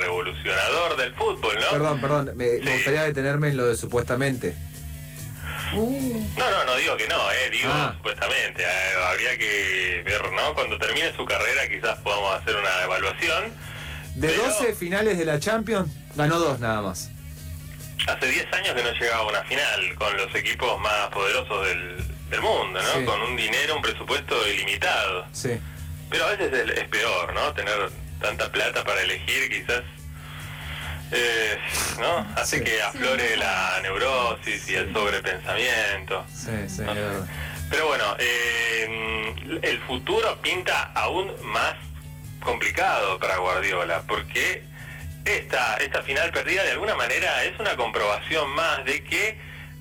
revolucionador 0.00 0.96
del 0.96 1.14
fútbol, 1.14 1.54
¿no? 1.60 1.70
Perdón, 1.70 2.00
perdón, 2.00 2.32
me, 2.34 2.58
gustaría 2.58 3.02
detenerme 3.04 3.48
en 3.48 3.56
lo 3.56 3.66
de 3.66 3.76
supuestamente. 3.76 4.54
No, 5.72 6.50
no, 6.50 6.64
no 6.64 6.76
digo 6.76 6.96
que 6.96 7.08
no, 7.08 7.30
eh, 7.32 7.50
digo 7.50 7.68
Ah. 7.72 7.92
supuestamente. 7.96 8.62
eh, 8.62 8.94
habría 9.10 9.36
que 9.36 10.02
ver, 10.04 10.32
¿no? 10.32 10.54
Cuando 10.54 10.78
termine 10.78 11.12
su 11.16 11.24
carrera 11.24 11.68
quizás 11.68 11.98
podamos 11.98 12.40
hacer 12.40 12.56
una 12.56 12.82
evaluación. 12.84 13.52
De 14.16 14.28
Pero- 14.28 14.42
12 14.44 14.74
finales 14.74 15.18
de 15.18 15.24
la 15.24 15.38
Champions, 15.38 15.90
ganó 16.14 16.38
dos 16.38 16.58
nada 16.58 16.80
más. 16.82 17.10
hace 18.08 18.26
10 18.26 18.52
años 18.52 18.74
que 18.74 18.82
no 18.82 18.92
llegaba 18.92 19.20
a 19.22 19.26
una 19.26 19.42
final 19.44 19.94
con 19.96 20.16
los 20.16 20.34
equipos 20.34 20.78
más 20.80 21.08
poderosos 21.12 21.66
del, 21.66 22.04
del 22.30 22.40
mundo, 22.40 22.80
¿no? 22.80 22.98
Sí. 23.00 23.04
Con 23.04 23.20
un 23.22 23.36
dinero, 23.36 23.76
un 23.76 23.82
presupuesto 23.82 24.34
ilimitado. 24.48 25.26
Sí. 25.32 25.58
Pero 26.10 26.24
a 26.26 26.30
veces 26.30 26.52
es, 26.52 26.78
es 26.78 26.88
peor, 26.88 27.34
¿no? 27.34 27.52
Tener 27.52 27.90
tanta 28.20 28.50
plata 28.52 28.84
para 28.84 29.00
elegir 29.02 29.50
quizás, 29.50 29.82
eh, 31.12 31.58
¿no? 32.00 32.26
Hace 32.36 32.58
Sí. 32.58 32.64
que 32.64 32.82
aflore 32.82 33.36
la 33.36 33.80
neurosis 33.82 34.68
y 34.68 34.74
el 34.76 34.92
sobrepensamiento. 34.92 36.24
Sí, 36.32 36.50
verdad. 36.82 37.26
Pero 37.70 37.88
bueno, 37.88 38.04
eh, 38.18 39.34
el 39.62 39.78
futuro 39.80 40.38
pinta 40.40 40.92
aún 40.94 41.30
más 41.42 41.74
complicado 42.46 43.18
para 43.18 43.36
Guardiola, 43.38 44.02
porque 44.06 44.62
esta, 45.24 45.76
esta 45.78 46.02
final 46.02 46.30
perdida 46.30 46.62
de 46.62 46.70
alguna 46.70 46.94
manera 46.94 47.44
es 47.44 47.58
una 47.58 47.76
comprobación 47.76 48.48
más 48.50 48.84
de 48.84 49.02
que 49.04 49.36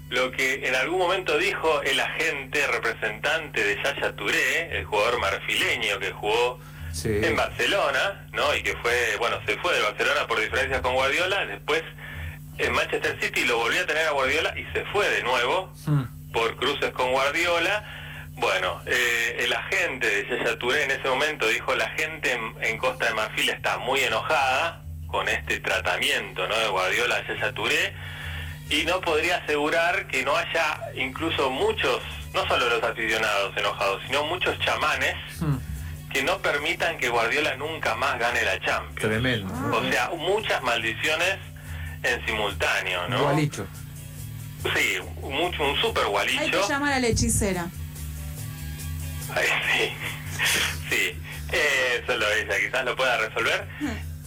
lo 0.10 0.32
que 0.32 0.68
en 0.68 0.76
algún 0.76 0.98
momento 1.00 1.38
dijo 1.38 1.82
el 1.84 2.00
agente 2.00 2.66
representante 2.68 3.64
de 3.64 3.76
Yaya 3.84 4.16
Touré, 4.16 4.78
el 4.80 4.86
jugador 4.86 5.20
marfileño 5.20 6.00
que 6.00 6.12
jugó 6.12 6.60
Sí. 6.92 7.10
en 7.10 7.36
Barcelona, 7.36 8.26
¿no? 8.32 8.56
Y 8.56 8.64
que 8.64 8.74
fue, 8.78 9.18
bueno, 9.20 9.38
se 9.46 9.58
fue 9.58 9.74
de 9.76 9.82
Barcelona 9.82 10.26
por 10.28 10.40
diferencias 10.40 10.80
con 10.82 10.94
Guardiola, 10.94 11.46
después 11.46 11.84
en 12.58 12.72
Manchester 12.72 13.18
City 13.22 13.44
lo 13.44 13.58
volvió 13.58 13.82
a 13.82 13.86
tener 13.86 14.08
a 14.08 14.12
Guardiola 14.12 14.54
y 14.58 14.64
se 14.74 14.86
fue 14.86 15.08
de 15.10 15.22
nuevo 15.24 15.74
Mm. 15.88 16.04
por 16.32 16.56
cruces 16.56 16.92
con 16.92 17.12
Guardiola. 17.12 17.95
Bueno, 18.36 18.82
eh, 18.86 19.38
el 19.40 19.54
agente 19.54 20.08
de 20.08 20.28
Yaya 20.30 20.60
Touré 20.60 20.84
en 20.84 20.92
ese 20.92 21.08
momento 21.08 21.48
dijo 21.48 21.74
la 21.76 21.90
gente 21.92 22.34
en, 22.34 22.64
en 22.64 22.78
Costa 22.78 23.06
de 23.06 23.14
Marfil 23.14 23.50
está 23.50 23.78
muy 23.78 24.02
enojada 24.02 24.84
con 25.08 25.28
este 25.30 25.60
tratamiento 25.62 26.46
¿no? 26.48 26.56
de 26.58 26.68
Guardiola 26.68 27.16
a 27.16 27.28
Yaya 27.28 27.54
Touré 27.54 27.94
y 28.70 28.84
no 28.84 29.00
podría 29.02 29.38
asegurar 29.38 30.08
que 30.08 30.24
no 30.24 30.36
haya 30.36 30.80
incluso 30.96 31.50
muchos, 31.50 32.02
no 32.34 32.46
solo 32.48 32.68
los 32.70 32.84
aficionados 32.84 33.56
enojados, 33.56 34.02
sino 34.08 34.24
muchos 34.26 34.58
chamanes 34.60 35.16
Mm. 35.40 35.58
que 36.12 36.24
no 36.24 36.38
permitan 36.40 36.98
que 36.98 37.10
Guardiola 37.10 37.56
nunca 37.58 37.94
más 37.96 38.18
gane 38.18 38.42
la 38.44 38.58
Champions. 38.62 38.96
Tremendo. 39.02 39.54
O 39.78 39.84
sea, 39.92 40.10
muchas 40.18 40.62
maldiciones 40.64 41.36
en 42.04 42.26
simultáneo, 42.26 43.08
¿no? 43.10 43.24
Gualicho. 43.24 43.68
Sí, 44.74 44.98
mucho, 45.22 45.62
un 45.64 45.76
super 45.82 46.04
Hay 46.04 46.28
que 46.28 46.36
gualicho. 46.38 46.70
llamar 46.70 46.94
a 46.94 47.00
la 47.00 47.08
hechicera. 47.08 47.68
Ay, 49.34 49.48
sí, 49.72 49.94
sí. 50.90 51.22
Solo 52.06 52.26
ella 52.34 52.56
quizás 52.60 52.86
lo 52.86 52.96
pueda 52.96 53.18
resolver. 53.18 53.68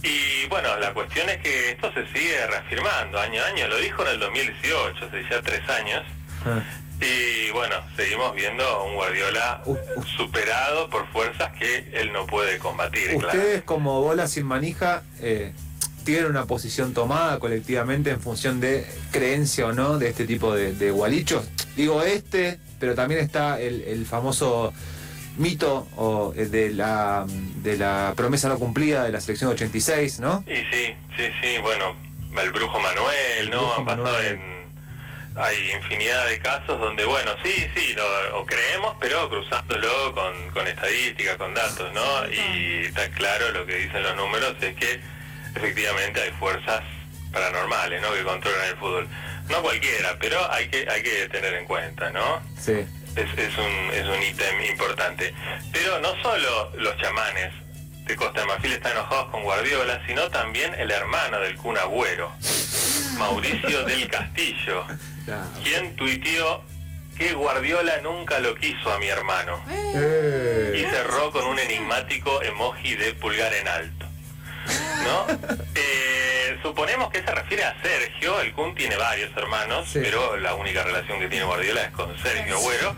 Y 0.02 0.46
bueno, 0.48 0.76
la 0.78 0.92
cuestión 0.94 1.28
es 1.28 1.38
que 1.38 1.70
esto 1.72 1.92
se 1.92 2.06
sigue 2.08 2.46
reafirmando 2.46 3.18
año 3.18 3.42
a 3.42 3.46
año. 3.46 3.68
Lo 3.68 3.78
dijo 3.78 4.02
en 4.02 4.08
el 4.08 4.20
2018, 4.20 5.06
hace 5.06 5.24
ya 5.28 5.42
tres 5.42 5.68
años. 5.68 6.02
Ah. 6.44 6.62
Y 7.00 7.50
bueno, 7.52 7.76
seguimos 7.96 8.34
viendo 8.34 8.64
a 8.64 8.84
un 8.84 8.94
Guardiola 8.94 9.62
superado 10.16 10.90
por 10.90 11.06
fuerzas 11.12 11.52
que 11.58 11.90
él 11.92 12.12
no 12.12 12.26
puede 12.26 12.58
combatir. 12.58 13.16
claro. 13.18 13.26
Ustedes 13.28 13.62
como 13.62 14.00
bola 14.02 14.26
sin 14.26 14.46
manija 14.46 15.02
eh, 15.20 15.52
tienen 16.04 16.26
una 16.26 16.46
posición 16.46 16.94
tomada 16.94 17.38
colectivamente 17.38 18.10
en 18.10 18.20
función 18.20 18.60
de 18.60 18.84
creencia 19.12 19.66
o 19.66 19.72
no 19.72 19.98
de 19.98 20.08
este 20.08 20.26
tipo 20.26 20.54
de, 20.54 20.72
de 20.72 20.90
gualichos. 20.90 21.48
Digo 21.76 22.02
este, 22.02 22.58
pero 22.78 22.94
también 22.94 23.20
está 23.20 23.60
el, 23.60 23.82
el 23.82 24.06
famoso 24.06 24.72
mito 25.36 25.86
o, 25.96 26.32
eh, 26.36 26.46
de, 26.46 26.70
la, 26.74 27.24
de 27.28 27.76
la 27.76 28.12
promesa 28.16 28.48
no 28.48 28.58
cumplida 28.58 29.04
de 29.04 29.12
la 29.12 29.20
selección 29.20 29.50
86, 29.52 30.20
¿no? 30.20 30.44
Y 30.46 30.56
sí, 30.74 30.94
sí, 31.16 31.24
sí, 31.40 31.58
bueno, 31.62 31.94
el 32.42 32.50
brujo 32.52 32.78
Manuel, 32.80 33.38
El 33.40 33.50
¿no? 33.50 33.58
brujo 33.58 33.74
Han 33.78 33.84
pasado 33.84 34.04
Manuel. 34.04 34.26
en... 34.34 34.58
Hay 35.36 35.54
infinidad 35.70 36.26
de 36.26 36.40
casos 36.40 36.80
donde, 36.80 37.04
bueno, 37.04 37.30
sí, 37.44 37.52
sí, 37.76 37.94
lo, 37.94 38.40
o 38.40 38.44
creemos, 38.44 38.96
pero 38.98 39.28
cruzándolo 39.28 40.12
con, 40.12 40.32
con 40.52 40.66
estadísticas, 40.66 41.36
con 41.36 41.54
datos, 41.54 41.92
¿no? 41.94 42.28
Y 42.28 42.86
está 42.86 43.08
claro 43.10 43.52
lo 43.52 43.64
que 43.64 43.76
dicen 43.76 44.02
los 44.02 44.16
números, 44.16 44.56
es 44.60 44.74
que 44.74 45.00
efectivamente 45.54 46.20
hay 46.22 46.30
fuerzas 46.40 46.82
paranormales, 47.30 48.02
¿no? 48.02 48.12
Que 48.14 48.24
controlan 48.24 48.68
el 48.68 48.76
fútbol. 48.78 49.08
No 49.50 49.62
cualquiera, 49.62 50.16
pero 50.20 50.38
hay 50.52 50.68
que, 50.68 50.86
hay 50.90 51.02
que 51.02 51.28
tener 51.28 51.54
en 51.54 51.64
cuenta, 51.66 52.10
¿no? 52.10 52.40
Sí. 52.60 52.84
es, 53.16 53.38
es 53.38 53.58
un, 53.58 53.90
es 53.94 54.06
un 54.06 54.22
ítem 54.22 54.60
importante. 54.70 55.32
Pero 55.72 55.98
no 56.00 56.14
solo 56.22 56.70
los 56.76 56.96
chamanes 56.98 57.52
de 58.04 58.16
Costa 58.16 58.40
de 58.40 58.46
Marfil 58.46 58.72
están 58.72 58.92
enojados 58.92 59.30
con 59.30 59.42
Guardiola, 59.42 60.00
sino 60.06 60.28
también 60.30 60.74
el 60.74 60.90
hermano 60.90 61.40
del 61.40 61.56
Kun 61.56 61.76
Agüero, 61.78 62.30
Mauricio 63.18 63.84
del 63.84 64.08
Castillo, 64.08 64.84
quien 65.62 65.94
tuiteó 65.96 66.62
que 67.16 67.32
Guardiola 67.34 67.98
nunca 68.02 68.38
lo 68.38 68.54
quiso 68.54 68.92
a 68.92 68.98
mi 69.00 69.08
hermano 69.08 69.60
Eh, 69.68 70.72
y 70.80 70.90
cerró 70.90 71.30
con 71.32 71.44
un 71.46 71.58
enigmático 71.58 72.40
emoji 72.42 72.94
de 72.94 73.12
pulgar 73.14 73.52
en 73.52 73.66
alto. 73.68 74.07
¿No? 75.04 75.26
Eh, 75.74 76.58
suponemos 76.62 77.10
que 77.10 77.22
se 77.22 77.30
refiere 77.34 77.64
a 77.64 77.74
Sergio, 77.82 78.40
el 78.40 78.52
Kun 78.52 78.74
tiene 78.74 78.96
varios 78.96 79.34
hermanos, 79.36 79.88
Sí. 79.88 80.00
pero 80.02 80.36
la 80.36 80.54
única 80.54 80.82
relación 80.82 81.18
que 81.20 81.28
tiene 81.28 81.44
Guardiola 81.44 81.82
es 81.82 81.90
con 81.90 82.16
Sergio 82.22 82.56
Agüero. 82.56 82.96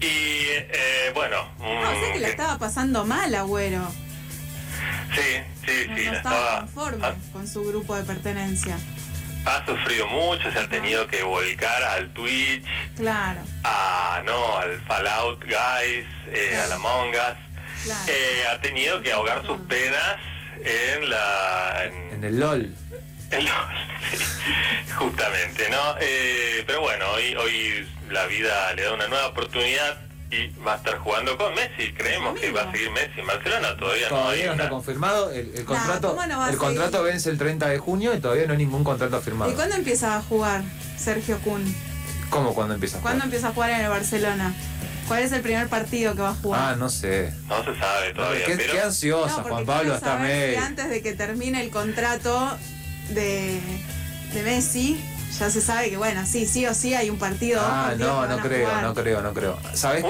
Y 0.00 0.46
eh, 0.50 1.10
bueno, 1.14 1.48
Ah, 1.60 1.92
o 1.96 2.00
sea 2.00 2.12
que 2.12 2.20
la 2.20 2.28
estaba 2.28 2.58
pasando 2.58 3.04
mal, 3.04 3.34
agüero. 3.34 3.86
sí, 5.14 5.42
sí, 5.66 5.86
No, 5.88 5.96
sí, 5.96 6.04
no 6.04 6.12
la 6.12 6.16
estaba 6.18 6.36
estaba, 6.36 6.60
conforme 6.60 7.06
ha, 7.06 7.14
con 7.32 7.46
su 7.48 7.64
grupo 7.64 7.96
de 7.96 8.02
pertenencia. 8.04 8.76
ha 9.46 9.64
sufrido 9.66 10.06
mucho, 10.08 10.50
se 10.52 10.58
ha 10.58 10.68
tenido 10.68 11.06
que 11.06 11.22
volcar 11.22 11.82
al 11.82 12.12
Twitch, 12.12 12.64
Claro, 12.96 13.40
a 13.62 14.22
no, 14.24 14.58
al 14.58 14.80
Fallout 14.86 15.42
Guys, 15.44 16.06
eh, 16.28 16.60
a 16.62 16.66
la 16.68 16.74
Among 16.76 17.10
Us. 17.10 17.16
claro. 17.84 18.00
Eh, 18.08 18.44
ha 18.50 18.60
tenido 18.60 19.00
que 19.02 19.12
ahogar 19.12 19.44
sus 19.46 19.58
penas 19.62 20.16
en 20.64 21.10
la 21.10 21.84
en- 21.84 22.14
En 22.14 22.24
el 22.24 22.40
LOL. 22.40 22.74
en 23.30 23.44
lo- 23.44 23.50
sí, 24.12 24.22
justamente 24.96 25.68
no 25.70 25.96
Eh, 26.00 26.64
pero 26.66 26.80
bueno 26.82 27.04
hoy 27.12 27.34
hoy 27.34 27.88
la 28.10 28.26
vida 28.26 28.72
le 28.74 28.82
da 28.82 28.92
una 28.94 29.08
nueva 29.08 29.28
oportunidad 29.28 29.98
y 30.30 30.48
va 30.66 30.74
a 30.74 30.76
estar 30.76 30.98
jugando 30.98 31.36
con 31.36 31.54
Messi 31.54 31.92
creemos 31.92 32.38
que 32.40 32.50
va 32.50 32.62
a 32.62 32.72
seguir 32.72 32.90
Messi 32.90 33.20
en 33.20 33.26
Barcelona 33.26 33.76
todavía, 33.76 34.08
no 34.10 34.16
hay 34.16 34.22
Todavía 34.22 34.46
no 34.46 34.52
está 34.52 34.62
una 34.64 34.70
confirmado. 34.70 35.30
El, 35.30 35.52
el 35.54 35.64
contrato, 35.64 36.08
¿cómo 36.14 36.26
no 36.26 36.38
va 36.38 36.46
a 36.46 36.50
el 36.50 36.56
contrato 36.56 37.02
vence 37.04 37.30
el 37.30 37.38
30 37.38 37.68
de 37.68 37.78
junio 37.78 38.14
y 38.14 38.18
todavía 38.20 38.46
no 38.46 38.52
hay 38.52 38.58
ningún 38.58 38.82
contrato 38.84 39.20
firmado. 39.20 39.52
¿Y 39.52 39.54
cuándo 39.54 39.76
empieza 39.76 40.16
a 40.16 40.22
jugar 40.22 40.62
Sergio 40.96 41.38
Kun? 41.40 41.62
¿Cómo 42.30 42.52
cuando 42.54 42.74
empieza 42.74 42.96
a 42.96 43.00
jugar? 43.00 43.12
¿Cuándo 43.12 43.24
empieza 43.26 43.48
a 43.48 43.52
jugar 43.52 43.70
en 43.70 43.80
el 43.82 43.88
Barcelona? 43.90 44.54
¿Cuál 45.08 45.22
es 45.22 45.32
el 45.32 45.42
primer 45.42 45.68
partido 45.68 46.14
que 46.14 46.22
va 46.22 46.30
a 46.30 46.34
jugar? 46.34 46.60
Ah, 46.72 46.76
no 46.76 46.88
sé. 46.88 47.32
no 47.48 47.62
se 47.64 47.78
sabe 47.78 48.12
todavía 48.14 48.46
qué, 48.46 48.56
pero 48.56 48.72
qué 48.72 48.80
ansiosa, 48.80 49.36
No, 49.38 49.42
Juan 49.44 49.66
Pablo, 49.66 49.82
quiero 49.82 49.94
está 49.96 50.06
saber 50.16 50.30
si 50.30 50.46
medio. 50.56 50.60
antes 50.64 50.88
de 50.88 51.02
que 51.02 51.12
termine 51.12 51.60
el 51.60 51.70
contrato 51.70 52.58
de, 53.10 53.60
de 54.32 54.42
Messi, 54.42 54.98
ya 55.38 55.50
se 55.50 55.60
sabe 55.60 55.90
que, 55.90 55.96
bueno, 55.98 56.24
sí, 56.24 56.46
sí 56.46 56.64
o 56.66 56.72
sí 56.74 56.94
hay 56.94 57.10
un 57.10 57.18
partido. 57.18 57.60
Ah, 57.62 57.92
no, 57.98 58.22
que 58.22 58.28
no 58.28 58.38
creo, 58.40 58.66
jugar. 58.66 58.82
no 58.82 58.94
creo, 58.94 59.20
no 59.20 59.34
creo. 59.34 59.58
¿Sabes? 59.74 60.04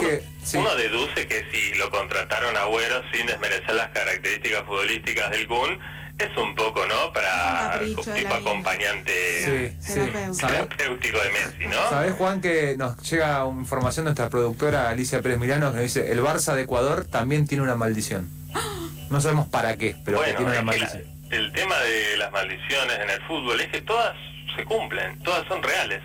Sí. 0.45 0.59
uno 0.59 0.75
deduce 0.77 1.27
que 1.27 1.45
si 1.51 1.75
lo 1.79 1.91
contrataron 1.91 2.57
a 2.57 2.61
Agüero 2.63 3.03
sin 3.13 3.27
desmerecer 3.27 3.75
las 3.75 3.89
características 3.89 4.63
futbolísticas 4.65 5.31
del 5.31 5.49
Kun 5.49 5.79
es 6.19 6.37
un 6.37 6.55
poco 6.55 6.87
no 6.87 7.07
Un 7.09 7.13
para 7.13 7.77
la 7.77 7.81
tipo 7.81 8.03
acompañante 8.35 9.75
Sí, 9.81 9.93
sí. 9.95 10.01
Terapéutico 10.41 11.19
de 11.19 11.31
Messi 11.33 11.67
no 11.67 11.91
¿Sabés, 11.91 12.13
Juan, 12.15 12.41
que 12.41 12.77
nos 12.77 12.99
llega 13.11 13.45
información 13.47 14.05
de 14.05 14.11
nuestra 14.11 14.29
productora 14.31 14.89
Alicia 14.91 15.21
Pérez 15.23 15.39
Milano 15.39 15.71
que 15.71 15.77
nos 15.77 15.83
dice 15.83 16.13
el 16.13 16.21
Barça 16.23 16.55
de 16.55 16.63
Ecuador 16.63 17.05
también 17.05 17.47
tiene 17.47 17.63
una 17.65 17.75
maldición? 17.77 18.29
No 19.11 19.21
sabemos 19.21 19.49
para 19.49 19.77
qué, 19.77 19.95
pero 20.05 20.21
que 20.23 20.31
tiene 20.33 20.47
una 20.47 20.55
la- 20.55 20.63
maldición. 20.63 21.03
el 21.31 21.53
tema 21.53 21.79
de 21.81 22.17
las 22.17 22.33
maldiciones 22.33 22.99
en 23.01 23.11
el 23.11 23.23
fútbol 23.27 23.61
es 23.61 23.69
que 23.69 23.83
todas 23.83 24.17
se 24.57 24.65
cumplen, 24.65 25.19
todas 25.23 25.47
son 25.47 25.63
reales. 25.63 26.01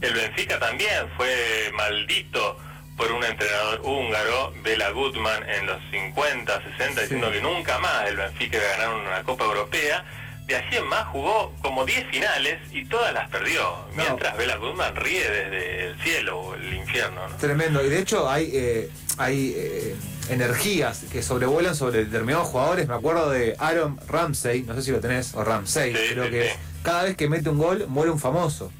El 0.00 0.12
Benfica 0.12 0.58
también 0.58 1.06
fue 1.16 1.70
maldito 1.74 2.58
por 2.96 3.10
un 3.10 3.24
entrenador 3.24 3.80
húngaro, 3.84 4.52
Bela 4.62 4.90
Gutmann, 4.90 5.48
en 5.48 5.66
los 5.66 5.78
50, 5.90 6.62
60, 6.78 7.00
diciendo 7.00 7.30
que 7.32 7.40
nunca 7.40 7.78
más 7.78 8.08
el 8.08 8.16
Benfica 8.16 8.58
iba 8.58 8.66
a 8.66 8.76
ganar 8.76 8.94
una 8.94 9.22
Copa 9.22 9.44
Europea. 9.44 10.04
De 10.46 10.56
allí 10.56 10.76
en 10.76 10.86
más 10.88 11.06
jugó 11.06 11.54
como 11.62 11.84
10 11.86 12.08
finales 12.08 12.58
y 12.72 12.84
todas 12.84 13.14
las 13.14 13.28
perdió, 13.30 13.86
mientras 13.96 14.36
Bela 14.36 14.56
Gutmann 14.56 14.96
ríe 14.96 15.30
desde 15.30 15.86
el 15.86 16.00
cielo 16.00 16.40
o 16.40 16.54
el 16.54 16.74
infierno. 16.74 17.28
¿no? 17.28 17.36
Tremendo. 17.36 17.84
Y 17.84 17.88
de 17.88 17.98
hecho 18.00 18.28
hay, 18.28 18.50
eh, 18.52 18.90
hay 19.18 19.54
eh, 19.56 19.96
energías 20.28 21.04
que 21.12 21.22
sobrevuelan 21.22 21.76
sobre 21.76 22.04
determinados 22.04 22.48
jugadores. 22.48 22.88
Me 22.88 22.94
acuerdo 22.94 23.30
de 23.30 23.54
Aaron 23.58 23.98
Ramsey, 24.08 24.62
no 24.62 24.74
sé 24.74 24.82
si 24.82 24.90
lo 24.90 25.00
tenés, 25.00 25.32
o 25.34 25.44
Ramsey, 25.44 25.94
Sí, 25.94 26.12
creo 26.12 26.24
sí, 26.24 26.30
que. 26.30 26.50
Cada 26.82 27.04
vez 27.04 27.16
que 27.16 27.28
mete 27.28 27.48
un 27.48 27.58
gol, 27.58 27.86
muere 27.88 28.10
un 28.10 28.18
famoso. 28.18 28.72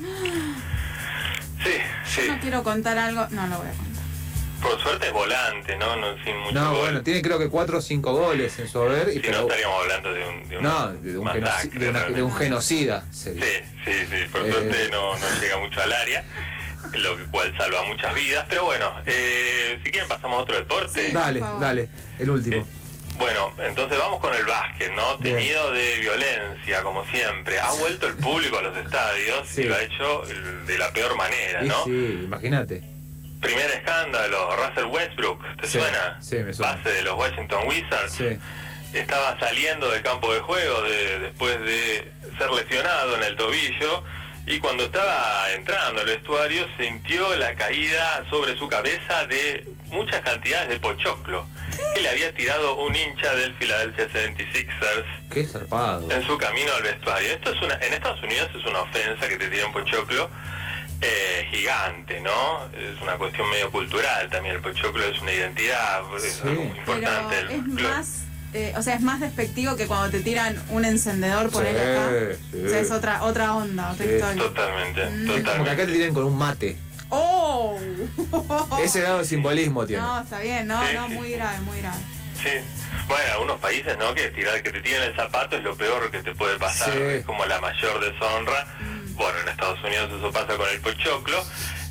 Sí, 2.14 2.20
sí. 2.22 2.28
No 2.28 2.38
quiero 2.40 2.62
contar 2.62 2.98
algo, 2.98 3.26
no 3.30 3.46
lo 3.46 3.58
voy 3.58 3.66
a 3.68 3.70
contar. 3.72 4.02
Por 4.62 4.80
suerte 4.80 5.06
es 5.08 5.12
volante, 5.12 5.76
¿no? 5.76 5.96
no 5.96 6.14
sin 6.22 6.36
mucho 6.38 6.52
No, 6.52 6.70
gol. 6.70 6.80
bueno, 6.82 7.02
tiene 7.02 7.20
creo 7.20 7.36
que 7.38 7.48
4 7.48 7.78
o 7.78 7.80
cinco 7.80 8.12
goles 8.12 8.56
en 8.60 8.68
su 8.68 8.80
haber. 8.80 9.08
Y 9.08 9.12
Si 9.14 9.18
pero, 9.20 9.38
no 9.38 9.42
estaríamos 9.42 9.80
hablando 9.82 10.12
de 10.14 10.28
un, 10.28 10.48
de 10.48 10.56
un 10.58 10.62
no, 10.62 10.88
de 10.92 11.18
un, 11.18 11.24
masacre, 11.24 11.50
genoci- 11.70 11.78
de 11.80 11.88
una- 11.90 11.98
de 12.00 12.04
un 12.06 12.14
realmente. 12.14 12.44
genocida. 12.44 13.04
sería. 13.10 13.44
Sí, 13.44 13.50
sí, 13.84 13.92
sí, 14.08 14.16
por 14.30 14.46
Eh. 14.46 14.52
suerte 14.52 14.88
no, 14.92 15.18
no 15.18 15.26
llega 15.40 15.58
mucho 15.58 15.80
al 15.82 15.92
área, 15.92 16.24
lo 16.92 17.30
cual 17.32 17.52
salva 17.56 17.82
muchas 17.86 18.14
vidas. 18.14 18.46
Pero 18.48 18.64
bueno, 18.66 18.92
eh, 19.06 19.80
si 19.82 19.90
quieren 19.90 20.08
pasamos 20.08 20.38
a 20.38 20.42
otro 20.42 20.54
deporte. 20.56 21.10
Dale, 21.10 21.40
dale, 21.60 21.88
el 22.20 22.30
último. 22.30 22.56
Eh, 22.58 22.64
Bueno, 23.18 23.52
entonces 23.58 23.98
vamos 23.98 24.20
con 24.20 24.34
el 24.34 24.44
básquet, 24.44 24.92
¿no? 24.94 25.16
Tenido 25.18 25.70
de 25.72 25.96
violencia, 25.98 26.82
como 26.82 27.04
siempre. 27.06 27.58
Ha 27.60 27.70
vuelto 27.72 28.06
el 28.06 28.14
público 28.16 28.58
a 28.58 28.62
los 28.62 28.76
estadios 28.76 29.46
Sí. 29.48 29.62
y 29.62 29.64
lo 29.64 29.74
ha 29.76 29.82
hecho 29.82 30.22
de 30.66 30.78
la 30.78 30.90
peor 30.92 31.14
manera, 31.16 31.62
¿no? 31.62 31.84
sí, 31.84 32.20
imagínate. 32.24 32.82
Primer 33.40 33.70
escándalo, 33.70 34.56
Russell 34.56 34.86
Westbrook, 34.86 35.56
¿te 35.60 35.66
Sí, 35.66 35.78
suena? 35.78 36.18
sí, 36.20 36.36
me 36.36 36.52
suena. 36.52 36.74
Base 36.76 36.90
de 36.92 37.02
los 37.02 37.14
Washington 37.18 37.66
Wizards. 37.66 38.12
Sí. 38.12 38.38
Estaba 38.96 39.38
saliendo 39.40 39.88
del 39.90 40.02
campo 40.02 40.32
de 40.32 40.40
juego 40.40 40.82
de- 40.82 41.18
después 41.20 41.60
de 41.60 42.12
ser 42.38 42.50
lesionado 42.50 43.16
en 43.16 43.22
el 43.24 43.36
tobillo 43.36 44.04
y 44.46 44.58
cuando 44.58 44.84
estaba 44.84 45.46
entrando 45.54 46.00
al 46.00 46.06
vestuario 46.06 46.66
sintió 46.78 47.34
la 47.36 47.54
caída 47.54 48.24
sobre 48.30 48.56
su 48.58 48.68
cabeza 48.68 49.26
de 49.26 49.66
muchas 49.86 50.20
cantidades 50.22 50.68
de 50.68 50.78
pochoclo 50.80 51.46
que 51.94 52.00
le 52.00 52.08
había 52.08 52.32
tirado 52.34 52.76
un 52.76 52.94
hincha 52.94 53.34
del 53.34 53.54
Philadelphia 53.54 54.08
76ers 54.12 55.04
Qué 55.30 55.44
zarpado. 55.46 56.10
en 56.10 56.26
su 56.26 56.36
camino 56.38 56.72
al 56.76 56.82
vestuario. 56.82 57.28
Esto 57.32 57.52
es 57.52 57.62
una, 57.62 57.74
en 57.76 57.92
Estados 57.94 58.22
Unidos 58.22 58.48
es 58.58 58.64
una 58.64 58.80
ofensa 58.82 59.28
que 59.28 59.36
te 59.36 59.48
tiren 59.48 59.72
pochoclo 59.72 60.30
eh, 61.00 61.46
gigante, 61.50 62.20
¿no? 62.20 62.66
Es 62.76 63.00
una 63.02 63.14
cuestión 63.16 63.48
medio 63.50 63.70
cultural 63.70 64.28
también. 64.30 64.56
El 64.56 64.62
pochoclo 64.62 65.04
es 65.04 65.20
una 65.20 65.32
identidad, 65.32 66.02
es 66.16 66.22
Sí. 66.34 66.40
algo 66.44 66.62
muy 66.62 66.78
importante. 66.78 67.36
Es 67.54 67.62
más, 67.66 68.18
eh, 68.54 68.72
o 68.76 68.82
sea, 68.82 68.94
es 68.94 69.00
más 69.00 69.18
despectivo 69.20 69.74
que 69.76 69.86
cuando 69.86 70.10
te 70.10 70.20
tiran 70.20 70.62
un 70.70 70.84
encendedor 70.84 71.50
por 71.50 71.64
Sí, 71.64 71.70
él 71.70 71.76
acá. 71.76 72.08
sí. 72.52 72.62
O 72.64 72.68
sea, 72.68 72.78
es 72.80 72.90
otra, 72.92 73.22
otra 73.24 73.54
onda, 73.56 73.90
otra 73.92 74.06
Sí. 74.06 74.12
historia. 74.12 74.42
Totalmente, 74.44 75.06
Mm. 75.06 75.10
Es 75.10 75.26
como 75.26 75.34
que 75.34 75.40
acá 75.40 75.48
totalmente. 75.58 75.86
te 75.86 75.92
tienen 75.92 76.14
con 76.14 76.24
un 76.24 76.38
mate. 76.38 76.76
¡Oh! 77.14 77.78
Ese 78.82 79.00
grado 79.02 79.18
de 79.18 79.24
simbolismo 79.26 79.84
tiene. 79.86 80.02
No, 80.02 80.20
está 80.22 80.38
bien, 80.40 80.66
no, 80.66 80.80
Sí, 80.86 80.94
no, 80.94 81.08
sí. 81.08 81.12
muy 81.14 81.30
grave, 81.32 81.60
muy 81.60 81.78
grave. 81.78 81.98
Sí. 82.42 82.50
Bueno, 83.06 83.22
en 83.24 83.30
algunos 83.32 83.58
países, 83.60 83.98
¿no? 83.98 84.14
Que 84.14 84.30
tirar, 84.30 84.62
que 84.62 84.70
te 84.70 84.80
tiren 84.80 85.02
el 85.02 85.14
zapato 85.14 85.56
es 85.56 85.62
lo 85.62 85.76
peor 85.76 86.10
que 86.10 86.22
te 86.22 86.34
puede 86.34 86.58
pasar. 86.58 86.90
Sí. 86.92 86.98
Es 86.98 87.24
como 87.26 87.44
la 87.44 87.60
mayor 87.60 88.00
deshonra. 88.00 88.66
Bueno, 89.14 89.38
en 89.40 89.48
Estados 89.50 89.78
Unidos 89.84 90.10
eso 90.18 90.32
pasa 90.32 90.56
con 90.56 90.66
el 90.70 90.80
pochoclo. 90.80 91.44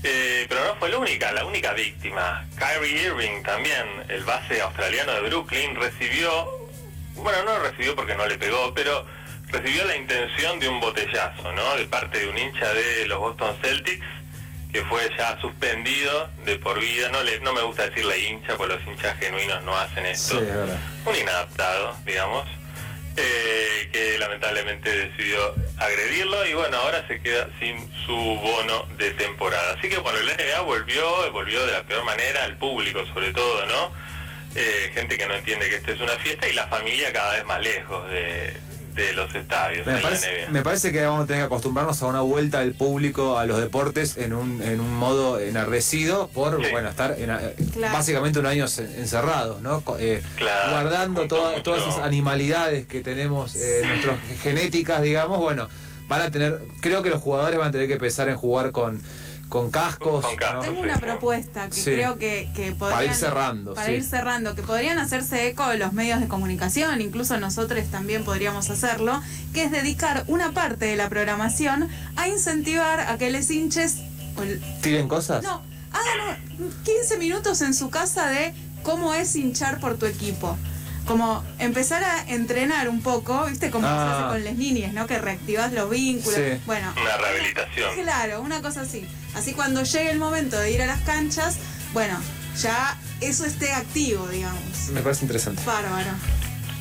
Eh, 0.04 0.48
pero 0.50 0.66
no 0.66 0.76
fue 0.78 0.90
la 0.90 0.98
única, 0.98 1.32
la 1.32 1.46
única 1.46 1.74
víctima. 1.74 2.44
Kyrie 2.58 3.04
Irving 3.04 3.44
también, 3.44 3.86
el 4.10 4.24
base 4.24 4.60
australiano 4.60 5.12
de 5.14 5.22
Brooklyn, 5.30 5.76
recibió, 5.76 6.32
bueno, 7.18 7.44
no 7.44 7.60
recibió 7.60 7.96
porque 7.96 8.16
no 8.16 8.26
le 8.26 8.40
pegó, 8.40 8.74
pero 8.74 9.06
recibió 9.50 9.86
la 9.86 9.96
intención 9.96 10.60
de 10.60 10.68
un 10.70 10.80
botellazo, 10.80 11.52
¿no? 11.52 11.76
De 11.76 11.86
parte 11.86 12.18
de 12.20 12.30
un 12.30 12.38
hincha 12.40 12.74
de 12.74 13.06
los 13.06 13.20
Boston 13.20 13.56
Celtics 13.62 14.04
que 14.72 14.84
fue 14.86 15.02
ya 15.18 15.40
suspendido 15.42 16.30
de 16.46 16.58
por 16.58 16.80
vida. 16.80 17.10
No 17.10 17.24
le, 17.24 17.40
no 17.42 17.54
me 17.54 17.62
gusta 17.62 17.88
decirle 17.90 18.18
hincha, 18.20 18.56
porque 18.56 18.76
los 18.76 18.88
hinchas 18.88 19.18
genuinos 19.20 19.64
no 19.64 19.76
hacen 19.76 20.06
esto. 20.06 20.40
Un 20.40 21.16
inadaptado, 21.16 21.96
digamos, 22.06 22.48
eh, 23.18 23.90
que 23.92 24.18
lamentablemente 24.20 24.90
decidió 24.90 25.54
agredirlo 25.78 26.46
y 26.46 26.54
bueno, 26.54 26.78
ahora 26.78 27.06
se 27.08 27.20
queda 27.22 27.50
sin 27.60 27.92
su 28.06 28.16
bono 28.16 28.88
de 28.98 29.12
temporada. 29.12 29.76
Así 29.78 29.90
que 29.90 29.98
bueno, 29.98 30.20
el 30.20 30.28
NBA 30.28 30.62
volvió, 30.62 31.32
volvió 31.32 31.66
de 31.66 31.74
la 31.74 31.84
peor 31.84 32.04
manera, 32.06 32.46
al 32.46 32.56
público 32.58 33.06
sobre 33.08 33.34
todo, 33.34 33.66
¿no? 33.66 33.92
Eh, 34.56 34.92
gente 34.94 35.18
que 35.18 35.28
no 35.28 35.34
entiende 35.34 35.70
que 35.70 35.76
esta 35.76 35.92
es 35.92 36.02
una 36.02 36.14
fiesta 36.14 36.48
y 36.48 36.54
la 36.54 36.68
familia 36.68 37.12
cada 37.14 37.36
vez 37.36 37.46
más 37.46 37.62
lejos 37.62 38.10
de, 38.10 38.54
de 38.94 39.14
los 39.14 39.34
estadios. 39.34 39.86
Me 39.86 39.94
en 39.94 39.98
la 39.98 40.04
parece, 40.04 40.42
NBA. 40.46 40.52
me 40.52 40.62
parece 40.62 40.92
que 40.92 41.06
vamos 41.06 41.24
a 41.24 41.28
tener 41.28 41.42
que 41.42 41.46
acostumbrarnos 41.46 42.02
a 42.02 42.08
una 42.08 42.22
vuelta 42.22 42.60
del 42.60 42.74
público 42.74 43.38
a 43.40 43.46
los 43.46 43.60
deportes 43.60 44.18
en 44.18 44.34
un, 44.34 44.62
en 44.62 44.80
un 44.80 44.94
modo 44.96 45.40
enardecido 45.40 46.28
por 46.30 46.64
Sí. 46.64 46.72
bueno 46.72 46.90
estar 46.90 47.16
en- 47.18 47.30
eh, 47.32 47.56
Claro. 47.74 47.94
básicamente 47.94 48.40
un 48.40 48.46
año 48.46 48.66
en- 48.78 49.00
encerrados, 49.00 49.62
¿no? 49.62 49.82
Co- 49.82 49.98
eh, 50.00 50.22
Claro, 50.36 50.72
guardando 50.72 51.28
toda- 51.28 51.62
todas 51.64 51.82
esas 51.82 52.00
animalidades 52.00 52.86
que 52.88 53.02
tenemos, 53.02 53.56
eh, 53.56 53.82
nuestras 53.86 54.18
genéticas, 54.42 55.02
digamos, 55.02 55.40
bueno, 55.40 55.68
van 56.08 56.22
a 56.22 56.32
tener, 56.32 56.60
creo 56.82 57.02
que 57.04 57.10
los 57.10 57.22
jugadores 57.22 57.58
van 57.58 57.70
a 57.70 57.72
tener 57.72 57.88
que 57.88 57.98
pensar 57.98 58.28
en 58.30 58.36
jugar 58.36 58.72
con, 58.72 59.02
con 59.52 59.70
cascos, 59.70 60.26
Con 60.26 60.36
cascos. 60.38 60.56
¿no? 60.56 60.62
Tengo 60.62 60.78
sí, 60.78 60.84
una 60.86 60.98
propuesta 60.98 61.68
que 61.68 61.76
Sí. 61.76 61.84
creo 61.92 62.18
que, 62.18 62.50
que 62.56 62.72
podrían... 62.72 63.04
ir 63.04 63.14
cerrando, 63.14 63.74
Para 63.74 63.88
sí. 63.88 63.94
ir 63.96 64.04
cerrando, 64.06 64.56
que 64.56 64.62
podrían 64.64 64.98
hacerse 64.98 65.46
eco 65.50 65.68
de 65.68 65.78
los 65.78 65.92
medios 65.92 66.22
de 66.22 66.30
comunicación, 66.30 67.02
incluso 67.02 67.38
nosotros 67.38 67.84
también 67.92 68.24
podríamos 68.24 68.70
hacerlo, 68.70 69.22
que 69.54 69.66
es 69.66 69.72
dedicar 69.72 70.24
una 70.28 70.54
parte 70.54 70.86
de 70.86 70.96
la 70.96 71.10
programación 71.10 71.90
a 72.16 72.30
incentivar 72.30 73.02
a 73.02 73.18
que 73.18 73.30
les 73.30 73.52
hinches... 73.52 73.98
¿Tienen 74.82 75.10
cosas? 75.10 75.44
No, 75.44 75.62
hagan 75.92 76.38
un- 76.58 76.74
15 76.86 77.18
minutos 77.18 77.62
en 77.62 77.74
su 77.74 77.90
casa 77.90 78.28
de 78.30 78.54
cómo 78.84 79.14
es 79.14 79.36
hinchar 79.36 79.82
por 79.82 79.98
tu 79.98 80.06
equipo. 80.06 80.58
Como 81.06 81.44
empezar 81.60 82.04
a 82.06 82.24
entrenar 82.32 82.88
un 82.88 83.02
poco, 83.02 83.46
¿viste? 83.50 83.70
Como 83.70 83.86
se 83.86 83.94
Ah. 83.94 84.20
hace 84.20 84.28
con 84.36 84.44
las 84.46 84.56
niñas, 84.56 84.94
¿no? 84.94 85.08
Que 85.08 85.18
reactivas 85.18 85.74
los 85.74 85.90
vínculos. 85.90 86.36
Sí. 86.40 86.62
Bueno, 86.66 86.94
Una 86.96 87.18
rehabilitación. 87.18 87.90
Claro, 88.04 88.42
una 88.42 88.62
cosa 88.62 88.82
así. 88.82 89.06
Así 89.36 89.54
cuando 89.54 89.84
llegue 89.84 90.12
el 90.12 90.20
momento 90.20 90.60
de 90.60 90.72
ir 90.72 90.82
a 90.82 90.86
las 90.86 91.02
canchas, 91.02 91.58
bueno, 91.94 92.20
ya 92.62 92.98
eso 93.22 93.46
esté 93.46 93.72
activo, 93.74 94.28
digamos. 94.28 94.90
Me 94.92 95.02
parece 95.02 95.24
interesante. 95.26 95.62
Sí, 95.62 95.68
Bárbaro. 95.68 96.12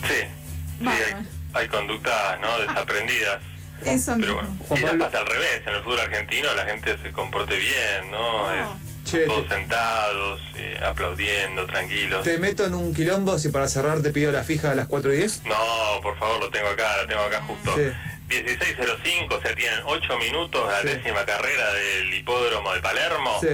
sí 0.08 0.84
Bárbaro. 0.84 1.16
hay, 1.54 1.62
hay 1.62 1.68
conductas 1.68 2.40
¿no? 2.40 2.58
desaprendidas. 2.60 3.40
Eso 3.84 4.14
Pero 4.20 4.42
mismo. 4.42 4.58
bueno, 4.68 4.84
quizás 4.86 4.94
pasa 4.98 5.18
al 5.20 5.26
revés, 5.26 5.62
en 5.66 5.74
el 5.74 5.82
fútbol 5.82 6.00
argentino 6.00 6.52
la 6.54 6.66
gente 6.66 6.98
se 7.02 7.12
comporte 7.12 7.56
bien, 7.56 8.10
¿no? 8.10 8.46
No. 8.46 8.52
Es- 8.54 8.90
Che, 9.10 9.20
todos 9.20 9.48
sentados, 9.48 10.40
eh, 10.56 10.78
aplaudiendo, 10.86 11.64
tranquilos. 11.66 12.22
Te 12.22 12.36
meto 12.38 12.66
en 12.66 12.74
un 12.74 12.94
quilombo 12.94 13.38
si 13.38 13.48
para 13.48 13.66
cerrar 13.66 14.02
te 14.02 14.10
pido 14.10 14.30
la 14.30 14.44
fija 14.44 14.70
a 14.70 14.74
las 14.74 14.86
4 14.86 15.14
y 15.14 15.16
10. 15.16 15.44
No, 15.46 16.00
por 16.02 16.16
favor, 16.18 16.38
lo 16.40 16.50
tengo 16.50 16.68
acá, 16.68 16.98
lo 17.00 17.06
tengo 17.08 17.22
acá 17.22 17.42
justo. 17.46 17.74
Sí. 17.74 17.90
16.05, 18.30 19.34
o 19.36 19.42
sea, 19.42 19.54
tienen 19.54 19.80
8 19.84 20.18
minutos 20.18 20.70
la 20.70 20.80
Sí. 20.82 20.88
décima 20.96 21.24
carrera 21.26 21.72
del 21.74 22.14
hipódromo 22.14 22.72
de 22.72 22.80
Palermo. 22.80 23.38
Sí. 23.40 23.48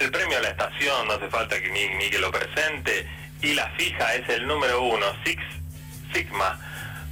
El 0.00 0.10
premio 0.10 0.38
a 0.38 0.40
la 0.40 0.48
estación, 0.48 1.06
no 1.06 1.12
hace 1.14 1.28
falta 1.28 1.60
que 1.60 1.68
ni, 1.70 1.86
ni 1.96 2.10
que 2.10 2.18
lo 2.18 2.30
presente. 2.32 3.06
Y 3.42 3.54
la 3.54 3.68
fija 3.76 4.14
es 4.14 4.28
el 4.30 4.46
número 4.46 4.82
uno, 4.82 5.06
Six 5.24 5.42
Sigma, 6.12 6.58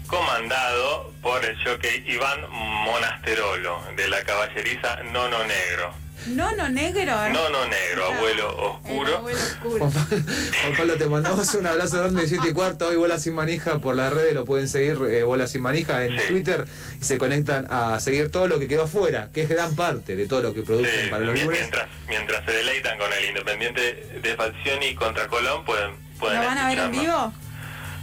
comandado 0.07 1.13
por 1.23 1.45
el 1.45 1.57
jockey 1.63 2.05
Iván 2.07 2.47
Monasterolo, 2.51 3.83
de 3.97 4.09
la 4.09 4.23
caballeriza 4.25 4.97
Nono 5.13 5.45
Negro. 5.45 5.95
No, 6.27 6.55
no 6.55 6.69
negro. 6.69 7.01
¿eh? 7.27 7.31
Nono 7.33 7.67
Negro, 7.67 8.05
abuelo 8.13 8.81
El 8.85 8.91
oscuro. 8.91 9.17
abuelo 9.17 9.39
oscuro. 9.39 9.91
Juan 10.63 10.77
Pablo, 10.77 10.97
te 10.97 11.07
mandamos 11.07 11.55
un 11.55 11.67
abrazo 11.67 11.99
grande 11.99 12.23
de 12.23 12.29
7 12.29 12.49
y 12.51 12.53
cuarto. 12.53 12.89
Hoy 12.89 12.97
Bola 12.97 13.19
Sin 13.19 13.35
Manija 13.35 13.79
por 13.79 13.97
las 13.97 14.13
redes, 14.13 14.35
lo 14.35 14.45
pueden 14.45 14.69
seguir, 14.69 14.99
eh, 15.11 15.23
Bola 15.23 15.47
Sin 15.47 15.63
Manija 15.63 16.05
en 16.05 16.19
Sí. 16.19 16.27
Twitter 16.29 16.67
y 17.01 17.05
se 17.05 17.19
conectan 17.19 17.67
a 17.71 17.99
seguir 18.01 18.31
todo 18.31 18.47
lo 18.49 18.59
que 18.59 18.69
quedó 18.69 18.85
afuera, 18.85 19.31
que 19.33 19.43
es 19.43 19.49
gran 19.49 19.75
parte 19.75 20.15
de 20.17 20.27
todo 20.27 20.43
lo 20.43 20.55
que 20.55 20.63
producen 20.63 21.05
Sí, 21.05 21.11
para 21.11 21.25
los 21.25 21.41
lunes. 21.41 21.59
mientras, 21.59 21.89
mientras 22.09 22.45
se 22.45 22.53
deleitan 22.53 22.99
con 22.99 23.13
el 23.13 23.25
Independiente 23.25 24.21
de 24.23 24.37
Falcioni 24.37 24.95
contra 24.95 25.27
Colón, 25.29 25.65
pueden, 25.65 25.93
pueden 26.19 26.41
¿Lo 26.41 26.47
van 26.47 26.59
a 26.59 26.69
ver 26.69 26.79
en 26.79 26.93
vivo? 26.93 27.15
O 27.17 27.33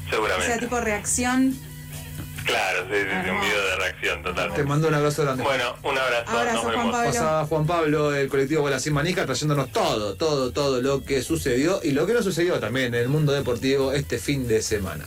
Seguramente. 0.10 0.48
sea, 0.48 0.58
tipo 0.60 0.80
reacción. 0.80 1.56
Claro, 2.48 2.80
sí, 2.90 2.96
sí, 2.96 3.16
sí, 3.24 3.30
un 3.30 3.42
video 3.42 3.66
de 3.66 3.76
reacción 3.76 4.24
Te 4.24 4.30
totalmente. 4.30 4.64
mando 4.64 4.88
un 4.88 4.94
abrazo 4.96 5.24
grande. 5.24 5.44
Bueno, 5.44 5.76
un 5.84 5.98
abrazo, 5.98 6.32
Abrazo, 6.32 6.54
nos 6.54 6.62
Juan 6.64 6.78
vemos. 6.78 6.92
Pablo. 6.96 7.12
Pasaba 7.12 7.46
Juan 7.46 7.68
Pablo, 7.68 8.16
el 8.16 8.28
colectivo 8.30 8.62
Bola 8.62 8.80
Sin 8.80 8.94
Manija, 8.94 9.26
trayéndonos 9.26 9.72
todo, 9.72 10.16
todo, 10.16 10.52
todo 10.52 10.82
lo 10.82 11.04
que 11.04 11.22
sucedió 11.22 11.80
y 11.84 11.92
lo 11.92 12.08
que 12.08 12.14
no 12.14 12.24
sucedió 12.24 12.60
también 12.60 12.88
en 12.88 13.02
el 13.02 13.10
mundo 13.10 13.34
deportivo 13.34 13.92
este 13.92 14.18
fin 14.18 14.48
de 14.48 14.62
semana. 14.62 15.06